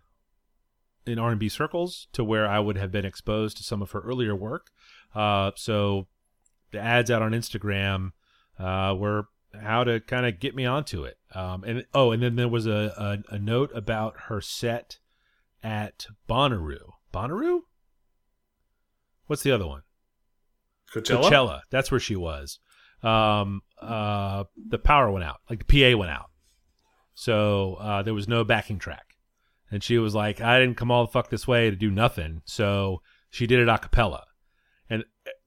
[1.07, 3.91] in R and B circles to where I would have been exposed to some of
[3.93, 4.69] her earlier work.
[5.15, 6.07] Uh, so
[6.71, 8.13] the ads out on Instagram
[8.59, 9.27] uh, were
[9.61, 11.19] how to kind of get me onto it.
[11.35, 14.99] Um, and oh, and then there was a, a, a note about her set
[15.63, 16.93] at Bonnaroo.
[17.13, 17.61] Bonnaroo?
[19.27, 19.83] What's the other one?
[20.95, 21.23] Coachella.
[21.23, 21.61] Coachella.
[21.71, 22.59] That's where she was.
[23.03, 26.31] Um, uh, the power went out, like the PA went out,
[27.15, 29.17] so uh, there was no backing track,
[29.73, 32.43] and she was like, "I didn't come all the fuck this way to do nothing,"
[32.45, 34.25] so she did it a cappella.
[34.93, 35.05] And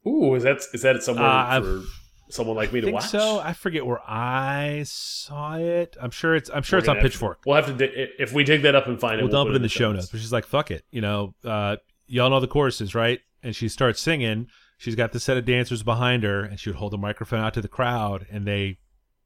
[0.07, 1.81] Ooh, is that is that somewhere Uh, for
[2.29, 3.07] someone like me I to think watch?
[3.09, 3.39] so.
[3.39, 5.95] I forget where I saw it.
[6.01, 6.49] I'm sure it's.
[6.53, 7.41] I'm sure We're it's on Pitchfork.
[7.45, 9.23] we'll have to if we dig that up and find it.
[9.23, 10.07] we'll dump it in the show notes.
[10.07, 11.33] But she's like, "Fuck it," you know.
[11.43, 11.77] Uh,
[12.07, 13.19] y'all know the choruses, right?
[13.43, 14.47] And she starts singing.
[14.77, 17.53] She's got the set of dancers behind her, and she would hold the microphone out
[17.53, 18.79] to the crowd, and they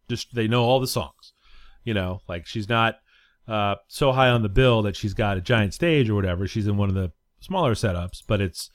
[0.09, 1.33] just they know all the songs.
[1.85, 2.95] You know, like she's not
[3.47, 6.47] uh, so high on the bill that she's got a giant stage or whatever.
[6.47, 8.69] She's in one of the smaller setups, but it's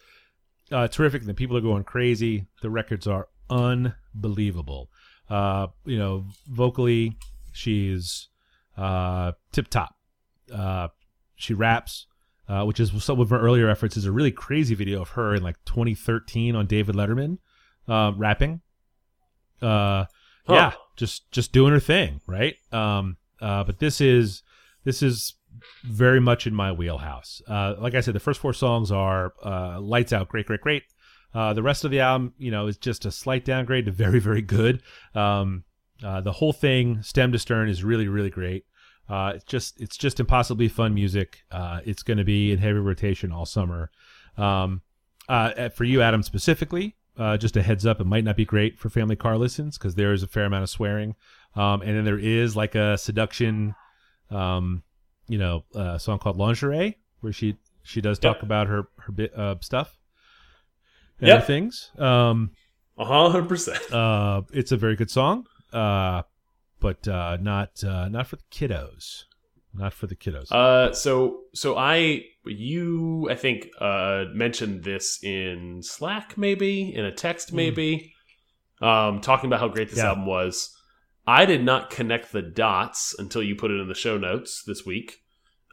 [0.72, 1.24] uh, terrific.
[1.24, 2.46] The people are going crazy.
[2.62, 4.90] The records are unbelievable.
[5.28, 7.16] Uh, you know, vocally,
[7.52, 8.28] she's
[8.76, 9.94] uh, tip top.
[10.52, 10.88] Uh,
[11.36, 12.06] she raps,
[12.48, 13.96] uh, which is some of her earlier efforts.
[13.96, 17.38] Is a really crazy video of her in like 2013 on David Letterman,
[17.88, 18.60] uh, rapping.
[19.62, 20.06] Uh,
[20.46, 20.54] Huh.
[20.54, 22.56] yeah, just just doing her thing, right?
[22.70, 24.42] Um, uh, but this is
[24.84, 25.36] this is
[25.84, 27.42] very much in my wheelhouse.
[27.48, 30.82] Uh, like I said, the first four songs are uh, lights out, great, great, great.
[31.34, 34.20] Uh, the rest of the album, you know, is just a slight downgrade to very,
[34.20, 34.82] very good.
[35.14, 35.64] Um,
[36.04, 38.64] uh, the whole thing, stem to stern, is really, really great.
[39.08, 41.38] Uh, it's just, it's just impossibly fun music.
[41.50, 43.90] Uh, it's going to be in heavy rotation all summer.
[44.36, 44.82] Um,
[45.28, 46.96] for you, Adam, specifically,
[47.38, 50.12] just a heads up, it might not be great for family car listens because there
[50.12, 51.14] is a fair amount of swearing,
[51.56, 53.74] um, and then there is like a seduction,
[54.30, 54.82] um,
[55.28, 58.42] you know, a song called Lingerie where she she does talk Yep.
[58.44, 59.98] about her her bit uh, stuff
[61.20, 61.46] and Yep.
[61.46, 61.90] things.
[61.98, 62.50] Um,
[62.98, 63.92] hundred percent.
[63.92, 66.22] uh, it's a very good song, uh,
[66.80, 69.24] but uh, not uh, not for the kiddos.
[69.76, 70.52] Not for the kiddos.
[70.52, 77.10] Uh, so so I you I think uh mentioned this in Slack maybe in a
[77.10, 78.12] text maybe,
[78.80, 80.04] um talking about how great this Hmm.
[80.04, 80.08] Yeah.
[80.10, 80.70] album was.
[81.26, 84.84] I did not connect the dots until you put it in the show notes this
[84.84, 85.20] week,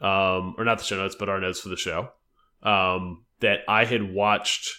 [0.00, 2.08] um or not the show notes but our notes for the show.
[2.62, 4.70] Um, that I had watched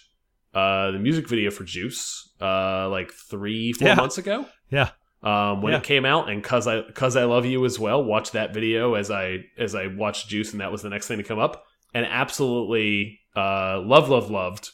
[0.54, 3.96] uh the music video for Juice uh like three four Yeah.
[3.96, 4.90] months ago yeah,
[5.22, 5.80] um, when Yeah.
[5.80, 8.04] it came out, and cause I Cuz I Love You as well.
[8.04, 11.18] Watched that video as I as I watched Juice, and that was the next thing
[11.18, 14.72] to come up, and absolutely uh, love love loved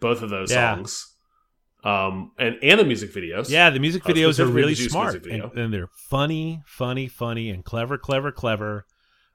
[0.00, 0.74] both of those Yeah.
[0.76, 1.09] songs,
[1.84, 3.48] um, and and the music videos.
[3.50, 3.70] yeah.
[3.70, 7.96] The music Uh, videos are really smart, and, and they're funny, funny, funny, and clever,
[7.98, 8.86] clever, clever.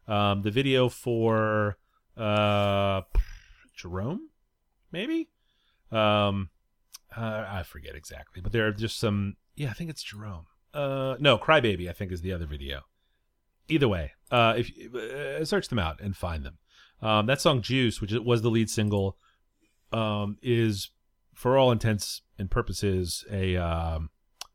[0.08, 1.78] Um, the video for
[2.16, 3.02] uh,
[3.76, 4.30] Jerome,
[4.92, 5.30] maybe.
[5.92, 6.50] Um,
[7.16, 9.36] uh, I forget exactly, but there are just some.
[9.56, 10.46] Yeah, I think it's Jerome.
[10.74, 12.82] Uh, no, Crybaby, I think is the other video.
[13.68, 16.58] Either way, uh, if uh, search them out and find them.
[17.02, 19.18] Um, that song "Juice," which was the lead single,
[19.92, 20.90] um, is
[21.36, 24.10] for all intents and purposes a um,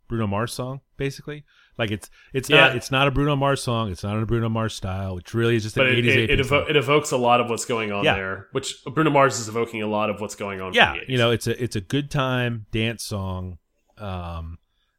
[0.08, 1.44] Bruno Mars song, basically.
[1.78, 3.90] Like it's it's not it's not a Bruno Mars song.
[3.90, 5.14] It's not a Bruno Mars style.
[5.14, 7.40] Which really is just But an it, eighties it, it, evo it evokes a lot
[7.40, 8.14] of what's going on Yeah.
[8.16, 10.74] there, which Bruno Mars is evoking a lot of what's going on.
[10.74, 13.56] yeah the you know it's a it's a good time dance song
[13.96, 14.58] um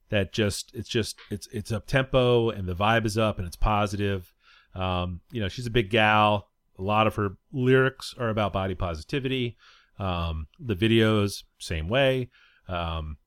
[0.09, 3.55] that just it's just it's it's up tempo and the vibe is up and it's
[3.55, 4.33] positive
[4.75, 6.47] um you know she's a big gal
[6.79, 9.55] a lot of her lyrics are about body positivity
[10.01, 12.29] um the videos same way
[12.67, 13.17] um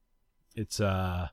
[0.56, 1.28] it's uh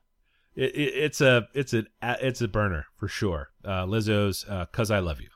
[0.54, 4.90] it, it, it's a it's a it's a burner for sure uh lizzo's uh cuz
[4.90, 5.28] i love you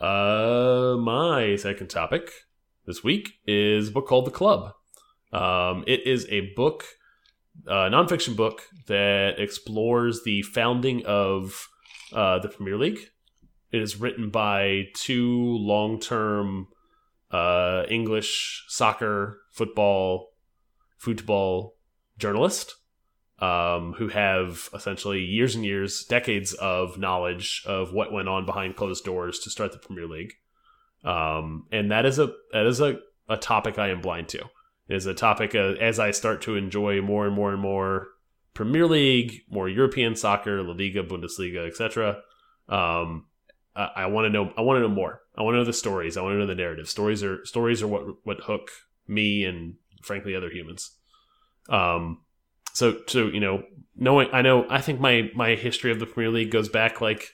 [0.00, 2.30] Uh, my second topic
[2.86, 4.72] this week is a book called The Club.
[5.32, 6.84] Um, it is a book,
[7.66, 11.68] a nonfiction book that explores the founding of
[12.12, 13.00] uh, the Premier League.
[13.70, 16.68] It is written by two long-term
[17.30, 20.30] uh, English soccer, football,
[20.96, 21.76] football
[22.18, 22.74] journalists
[23.40, 28.76] um, who have essentially years and years, decades of knowledge of what went on behind
[28.76, 30.34] closed doors to start the Premier League.
[31.04, 34.40] Um, and that is a that is a, a topic I am blind to.
[34.88, 38.08] It is a topic uh, as I start to enjoy more and more and more
[38.54, 42.22] Premier League, more European soccer, La Liga, Bundesliga, etc.
[42.68, 43.26] Um,
[43.78, 44.52] I, I want to know.
[44.58, 45.22] I want to know more.
[45.36, 46.16] I want to know the stories.
[46.16, 46.88] I want to know the narrative.
[46.88, 48.70] Stories are stories are what what hook
[49.06, 50.90] me and frankly other humans.
[51.70, 52.22] Um,
[52.72, 53.62] so so you know
[53.96, 57.32] knowing I know I think my my history of the Premier League goes back like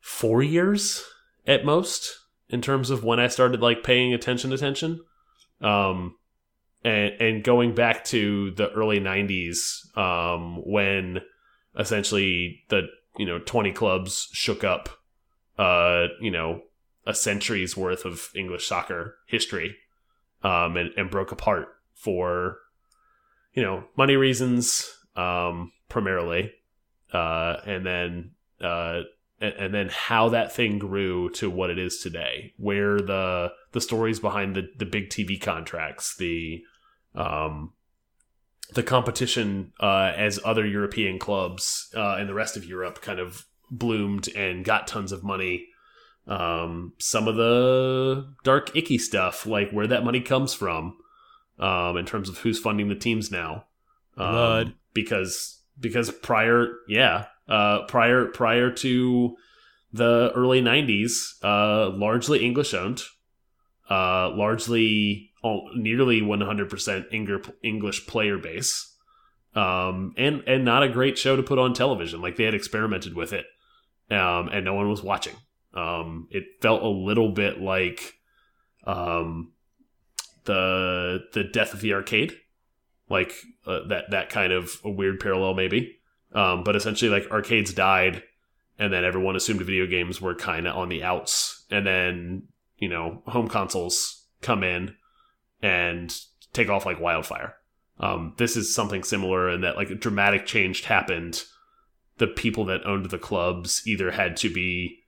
[0.00, 1.04] four years
[1.46, 5.00] at most in terms of when I started like paying attention attention.
[5.60, 6.16] Um
[6.82, 11.20] and and going back to the early 90s um when
[11.78, 12.88] essentially the
[13.18, 14.88] you know 20 clubs shook up
[15.60, 16.62] uh you know
[17.06, 19.76] a century's worth of English soccer history
[20.42, 22.56] um and, and broke apart for
[23.54, 26.52] you know money reasons um primarily.
[27.12, 28.30] Uh and then
[28.60, 29.00] uh
[29.40, 33.80] and, and then how that thing grew to what it is today where the the
[33.80, 36.62] stories behind the the big tv contracts the
[37.14, 37.72] um
[38.74, 43.46] the competition uh as other european clubs uh and the rest of europe kind of
[43.70, 45.66] bloomed and got tons of money.
[46.26, 50.96] Um some of the dark icky stuff like where that money comes from
[51.58, 53.64] um in terms of who's funding the teams now.
[54.16, 54.74] Um, Blood.
[54.92, 59.36] because because prior yeah uh, prior prior to
[59.92, 63.02] the early 90s uh, largely english owned
[63.90, 68.86] uh, largely oh, nearly 100% Engr- english player base.
[69.52, 72.22] Um, and and not a great show to put on television.
[72.22, 73.46] Like they had experimented with it
[74.10, 75.34] um, and no one was watching.
[75.74, 78.14] Um, it felt a little bit like
[78.84, 79.52] um,
[80.44, 82.34] the the death of the arcade.
[83.08, 83.32] Like
[83.66, 85.96] uh, that that kind of a weird parallel maybe.
[86.32, 88.22] Um, but essentially like arcades died
[88.78, 91.64] and then everyone assumed video games were kind of on the outs.
[91.70, 92.42] And then
[92.78, 94.94] you know home consoles come in
[95.62, 96.16] and
[96.52, 97.56] take off like wildfire.
[97.98, 101.44] Um, this is something similar in that like a dramatic change happened
[102.20, 104.98] the people that owned the clubs either had to be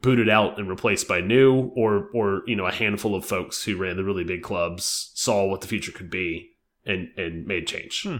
[0.00, 3.76] booted out and replaced by new or or you know a handful of folks who
[3.76, 6.50] ran the really big clubs saw what the future could be
[6.86, 8.16] and and made change Hmm.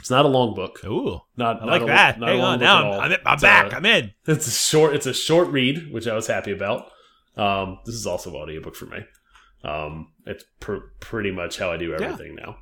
[0.00, 2.20] it's not a long book Ooh, not I not like a- that.
[2.20, 3.00] not Hang on, now I'm.
[3.00, 3.72] I'm, in- I'm It's back.
[3.72, 4.12] a- I'm in.
[4.26, 6.90] it's a short it's a short read which i was happy about
[7.36, 8.98] um this is also audiobook for me
[9.64, 12.58] um it's pr- pretty much how i do everything now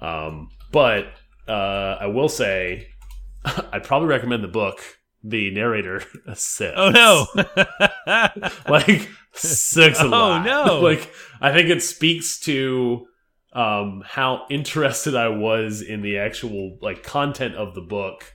[0.00, 1.06] um but
[1.52, 2.86] uh i will say
[3.72, 4.80] i'd probably recommend the book
[5.24, 6.02] the narrator
[6.34, 7.26] says Oh no!
[8.68, 10.44] like six a Oh, lot.
[10.44, 10.80] no.
[10.80, 13.06] like i think it speaks to
[13.52, 18.32] um how interested i was in the actual like content of the book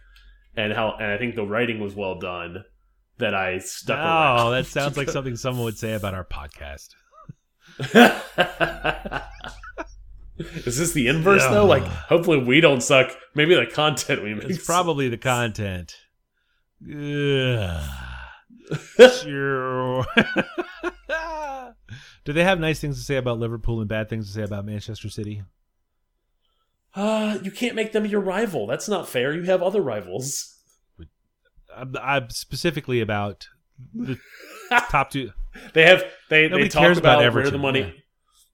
[0.56, 2.64] and how and i think the writing was well done
[3.18, 6.90] that i stuck oh, around that sounds like something someone would say about our podcast.
[10.40, 14.50] Is this the inverse though like hopefully we don't suck maybe the content we make
[14.50, 15.96] It's probably the content.
[19.22, 20.06] Sure.
[22.26, 24.66] Do they have nice things to say about Liverpool and bad things to say about
[24.66, 25.44] Manchester City?
[26.96, 30.58] uh you can't make them your rival that's not fair you have other rivals
[31.76, 33.48] I'm, I'm specifically about
[33.94, 34.18] the
[34.90, 35.32] top two.
[35.74, 37.82] They have they they Nobody talk cares about, about where the money.
[37.82, 37.92] yeah.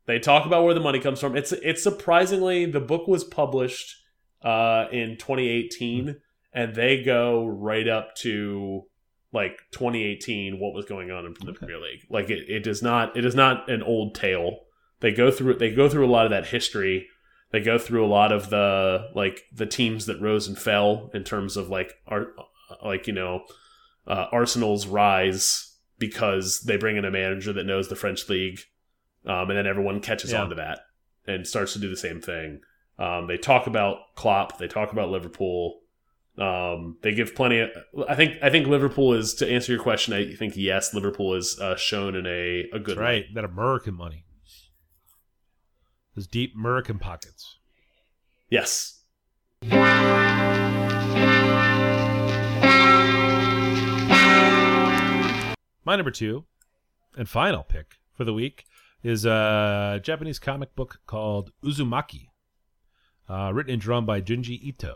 [0.05, 1.35] They talk about where the money comes from.
[1.35, 3.95] It's it's surprisingly the book was published
[4.41, 6.17] uh, in 2018,
[6.53, 8.83] and they go right up to
[9.31, 10.59] like 2018.
[10.59, 12.05] What was going on in the Premier League?
[12.09, 14.59] Like it, it does not it is not an old tale.
[14.99, 17.07] They go through they go through a lot of that history.
[17.51, 21.23] They go through a lot of the like the teams that rose and fell in
[21.23, 22.35] terms of like art
[22.83, 23.45] like you know
[24.07, 28.59] uh, Arsenal's rise because they bring in a manager that knows the French league,
[29.25, 30.41] um, and then everyone catches Yeah.
[30.43, 30.79] on to that
[31.27, 32.61] and starts to do the same thing.
[32.99, 35.79] Um, they talk about Klopp, they talk about Liverpool.
[36.37, 37.59] Um, they give plenty.
[37.59, 37.69] Of,
[38.09, 38.33] I think.
[38.41, 40.15] I think Liverpool is to answer your question.
[40.15, 43.25] I think yes, Liverpool is uh, shown in a a good That's right.
[43.35, 44.25] That American money.
[46.15, 47.57] Those deep American pockets.
[48.49, 49.01] Yes.
[55.85, 56.45] My number two
[57.17, 58.65] and final pick for the week
[59.03, 62.29] is a Japanese comic book called Uzumaki,
[63.29, 64.95] uh, written and drawn by Junji Ito.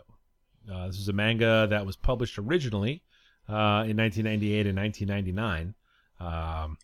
[0.70, 3.02] Uh, this is a manga that was published originally
[3.48, 5.74] uh, in 1998 and 1999.
[6.20, 6.78] Um,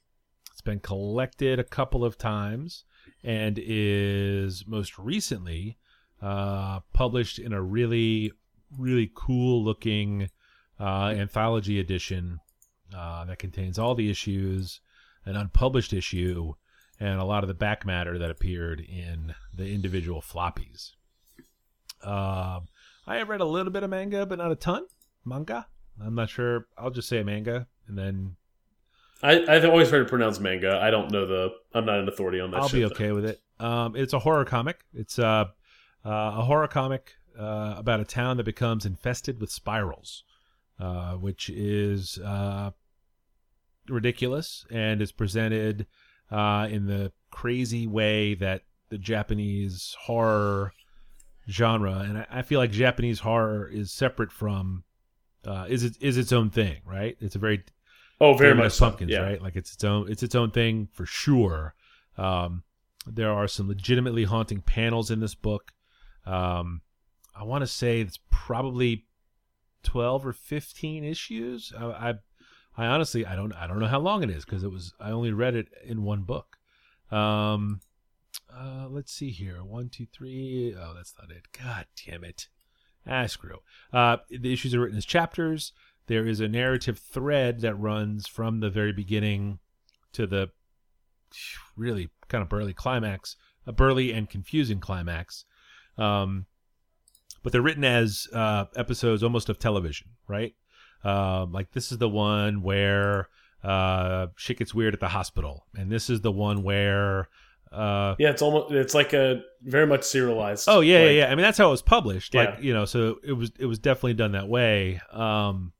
[0.51, 2.85] it's been collected a couple of times
[3.23, 5.79] and is most recently
[6.23, 8.33] uh, published in a really,
[8.79, 10.31] really cool looking
[10.79, 12.41] uh, anthology edition
[12.95, 14.81] uh, that contains all the issues,
[15.25, 16.55] an unpublished issue,
[17.01, 20.93] and a lot of the back matter that appeared in the individual floppies.
[22.03, 22.69] Um,
[23.07, 24.87] I have read a little bit of manga, but not a ton.
[25.25, 25.67] Manga.
[26.03, 26.67] I'm not sure.
[26.77, 28.37] I'll just say manga, and then
[29.23, 30.79] I, I've always heard it pronounced manga.
[30.83, 31.51] I don't know the.
[31.73, 32.61] I'm not an authority on that.
[32.61, 32.89] I'll shit, be though.
[32.89, 33.41] okay with it.
[33.59, 34.85] Um, it's a horror comic.
[34.93, 35.47] It's uh,
[36.05, 40.25] uh, a horror comic uh, about a town that becomes infested with spirals,
[40.79, 42.73] uh, which is uh,
[43.89, 45.87] ridiculous and is presented
[46.35, 50.73] uh, in the crazy way that the Japanese horror
[51.49, 54.83] genre, and I, I feel like Japanese horror is separate from.
[55.47, 57.17] Uh, is it is its own thing, right?
[57.21, 57.63] It's a very
[58.21, 59.21] Oh, very much so, pumpkins, yeah.
[59.21, 59.43] right?
[59.43, 61.75] Like it's its own it's its own thing for sure.
[62.17, 62.63] Um,
[63.07, 65.73] there are some legitimately haunting panels in this book.
[66.25, 66.81] Um,
[67.37, 69.05] I want to say it's probably
[69.83, 71.73] twelve or fifteen issues.
[71.79, 72.15] I, I,
[72.77, 75.11] I honestly I don't I don't know how long it is because it was I
[75.11, 76.59] only read it in one book.
[77.11, 77.81] Um,
[78.53, 79.63] uh, let's see here.
[79.63, 80.75] One, two, three.
[80.79, 81.47] Oh, that's not it.
[81.53, 82.49] God damn it.
[83.07, 83.59] Ah, screw.
[83.93, 85.73] Uh, the issues are written as chapters.
[86.07, 89.59] There is a narrative thread that runs from the very beginning
[90.13, 90.51] to the
[91.77, 95.45] really kind of burly climax, a burly and confusing climax.
[95.99, 96.47] Um,
[97.43, 100.55] but they're written as uh, episodes almost of television, right?
[101.05, 103.29] Um, like this is the one where
[103.63, 107.29] uh, shit gets weird at the hospital, and this is the one where
[107.73, 110.69] uh, Yeah, it's almost it's like a very much serialized.
[110.69, 111.27] Oh yeah, like, yeah, yeah.
[111.27, 112.35] I mean, that's how it was published.
[112.35, 112.61] Like Yeah.
[112.61, 115.01] you know, so it was it was definitely done that way.
[115.13, 115.73] Um,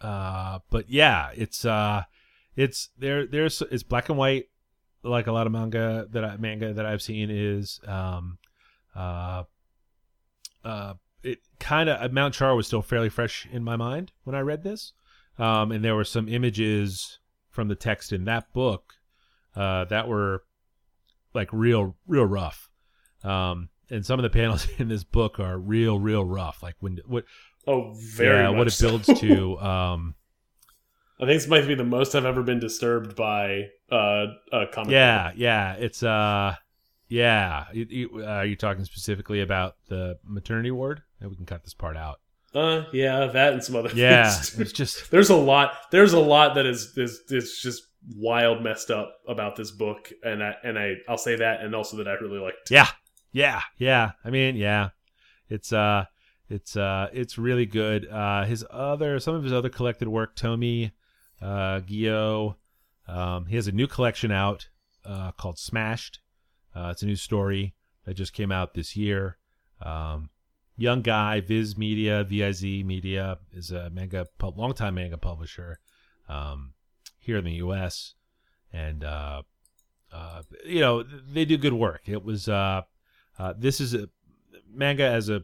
[0.00, 2.04] uh, but yeah, it's uh,
[2.56, 3.26] it's there.
[3.26, 4.46] There's it's black and white,
[5.02, 8.38] like a lot of manga that I manga that I've seen is um,
[8.94, 9.44] uh,
[10.64, 14.40] uh, it kind of Mount Char was still fairly fresh in my mind when I
[14.40, 14.92] read this,
[15.38, 17.18] um, and there were some images
[17.50, 18.94] from the text in that book
[19.56, 20.44] uh, that were
[21.34, 22.70] like real real rough
[23.22, 26.98] um and some of the panels in this book are real real rough like when
[27.06, 27.24] what
[27.66, 28.42] Oh, very.
[28.42, 28.88] yeah what it so.
[28.88, 30.14] builds to um
[31.20, 34.90] I think this might be the most I've ever been disturbed by uh, a comic.
[34.92, 36.54] yeah yeah it's uh
[37.08, 41.64] yeah you, you, uh, are you talking specifically about the maternity ward we can cut
[41.64, 42.20] this part out.
[42.54, 43.90] Uh, yeah, that and some other.
[43.94, 44.58] yeah things.
[44.60, 45.74] it's just There's a lot.
[45.90, 47.82] There's a lot that is is is just
[48.16, 51.96] wild, messed up about this book, and I and I I'll say that, and also
[51.98, 52.70] that I really liked.
[52.70, 52.88] yeah
[53.32, 54.88] yeah yeah i mean yeah
[55.48, 56.04] it's uh
[56.48, 60.90] it's uh it's really good uh his other some of his other collected work Tomie
[61.40, 62.56] uh Gyo
[63.06, 64.68] um he has a new collection out
[65.04, 66.18] uh called smashed
[66.74, 67.72] uh it's a new story
[68.04, 69.36] that just came out this year
[69.80, 70.30] um
[70.80, 75.78] young guy viz media viz media is a manga pu- longtime manga publisher
[76.28, 76.72] um
[77.18, 78.14] here in the us
[78.72, 79.42] and uh
[80.12, 82.02] uh, you know they do good work.
[82.06, 82.82] It was uh,
[83.38, 84.08] uh, this is a
[84.68, 85.42] manga as a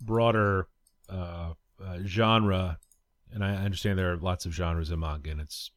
[0.00, 0.66] broader
[1.08, 1.52] uh,
[1.84, 2.78] uh, genre,
[3.32, 5.70] and I understand there are lots of genres in manga, and it's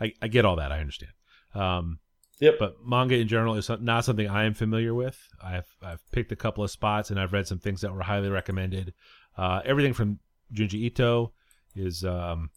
[0.00, 0.72] I, I get all that.
[0.72, 1.12] I understand.
[1.54, 1.98] Um,
[2.42, 2.56] Yep.
[2.58, 5.16] but manga in general is not something I am familiar with.
[5.40, 8.30] I've I've picked a couple of spots, and I've read some things that were highly
[8.30, 8.94] recommended.
[9.38, 10.18] Uh, everything from
[10.52, 11.32] Junji Ito
[11.76, 12.50] is um,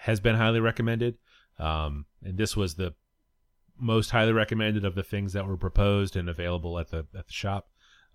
[0.00, 1.16] has been highly recommended,
[1.60, 2.92] um, and this was the
[3.78, 7.32] most highly recommended of the things that were proposed and available at the at the
[7.32, 7.68] shop.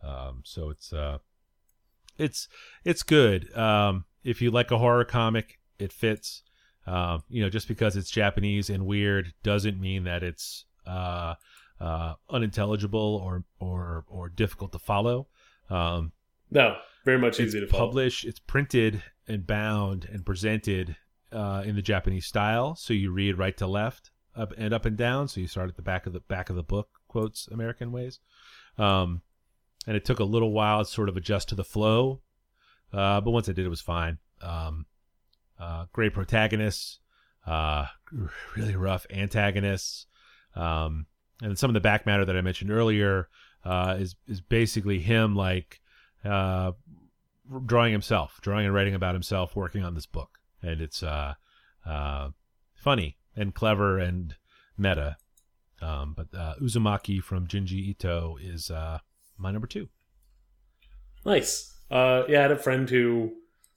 [0.04, 1.20] Um, so it's uh,
[2.18, 2.50] it's
[2.84, 3.56] it's good.
[3.58, 6.44] Um, if you like a horror comic, it fits.
[6.86, 11.36] Um, you know, just because it's Japanese and weird doesn't mean that it's uh,
[11.80, 15.28] uh, unintelligible or or or difficult to follow.
[15.70, 16.12] Um,
[16.52, 16.76] No,
[17.06, 17.88] very much easy to follow.
[17.88, 20.96] published, it's printed and bound and presented
[21.32, 22.76] uh, in the Japanese style.
[22.76, 25.28] So you read right to left, up and up and down.
[25.28, 28.20] So you start at the back of the back of the book, quotes American ways.
[28.78, 29.22] Um,
[29.86, 32.22] and it took a little while to sort of adjust to the flow,
[32.94, 34.18] uh, but once I did, it was fine.
[34.42, 34.86] Um,
[35.60, 37.00] uh, great protagonists,
[37.46, 37.88] uh,
[38.56, 40.06] really rough antagonists,
[40.56, 41.06] um,
[41.41, 43.28] and some of the back matter that I mentioned earlier
[43.66, 45.82] uh, is is basically him like
[46.24, 46.72] uh,
[47.66, 51.34] drawing himself, drawing and writing about himself, working on this book, and it's uh,
[51.86, 52.30] uh,
[52.76, 54.36] funny and clever and
[54.78, 55.18] meta.
[55.82, 58.99] Um, but uh, Uzumaki from Junji Ito is uh,
[59.38, 59.89] my number two.
[61.26, 61.78] Nice.
[61.91, 63.34] Uh, yeah, I had a friend who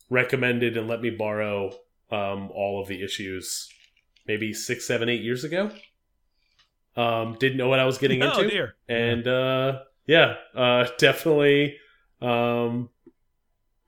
[0.08, 1.72] recommended and let me borrow
[2.10, 3.68] um, all of the issues
[4.26, 5.70] maybe six, seven, eight years ago.
[6.96, 8.48] Um, didn't know what I was getting Oh into.
[8.48, 8.74] dear!
[8.88, 11.76] and uh yeah uh definitely
[12.22, 12.88] um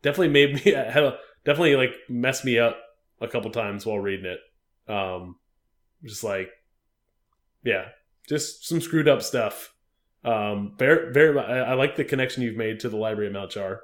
[0.02, 2.76] definitely made me had a, definitely like messed me up
[3.20, 4.40] a couple times while reading it
[4.92, 5.36] um
[6.04, 6.50] just like
[7.64, 7.86] yeah
[8.28, 9.72] just some screwed up stuff
[10.24, 13.50] um very very I, I like the connection you've made to the library of mount
[13.52, 13.80] char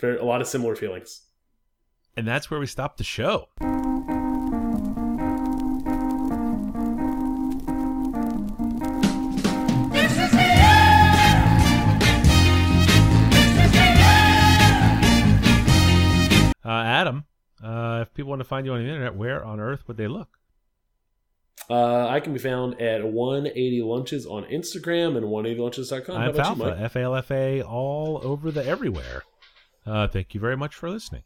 [0.00, 1.22] very a lot of similar feelings
[2.16, 3.48] And that's where we stop the show.
[17.62, 20.08] Uh, if people want to find you on the internet, where on earth would they
[20.08, 20.38] look?
[21.70, 26.56] uh i can be found at 180 lunches on instagram and 180lunches.com How I'm about
[26.56, 26.74] you, Mike?
[26.74, 29.22] Falfa, F A L F A, all over the everywhere.
[29.86, 31.22] Uh, thank you very much for listening.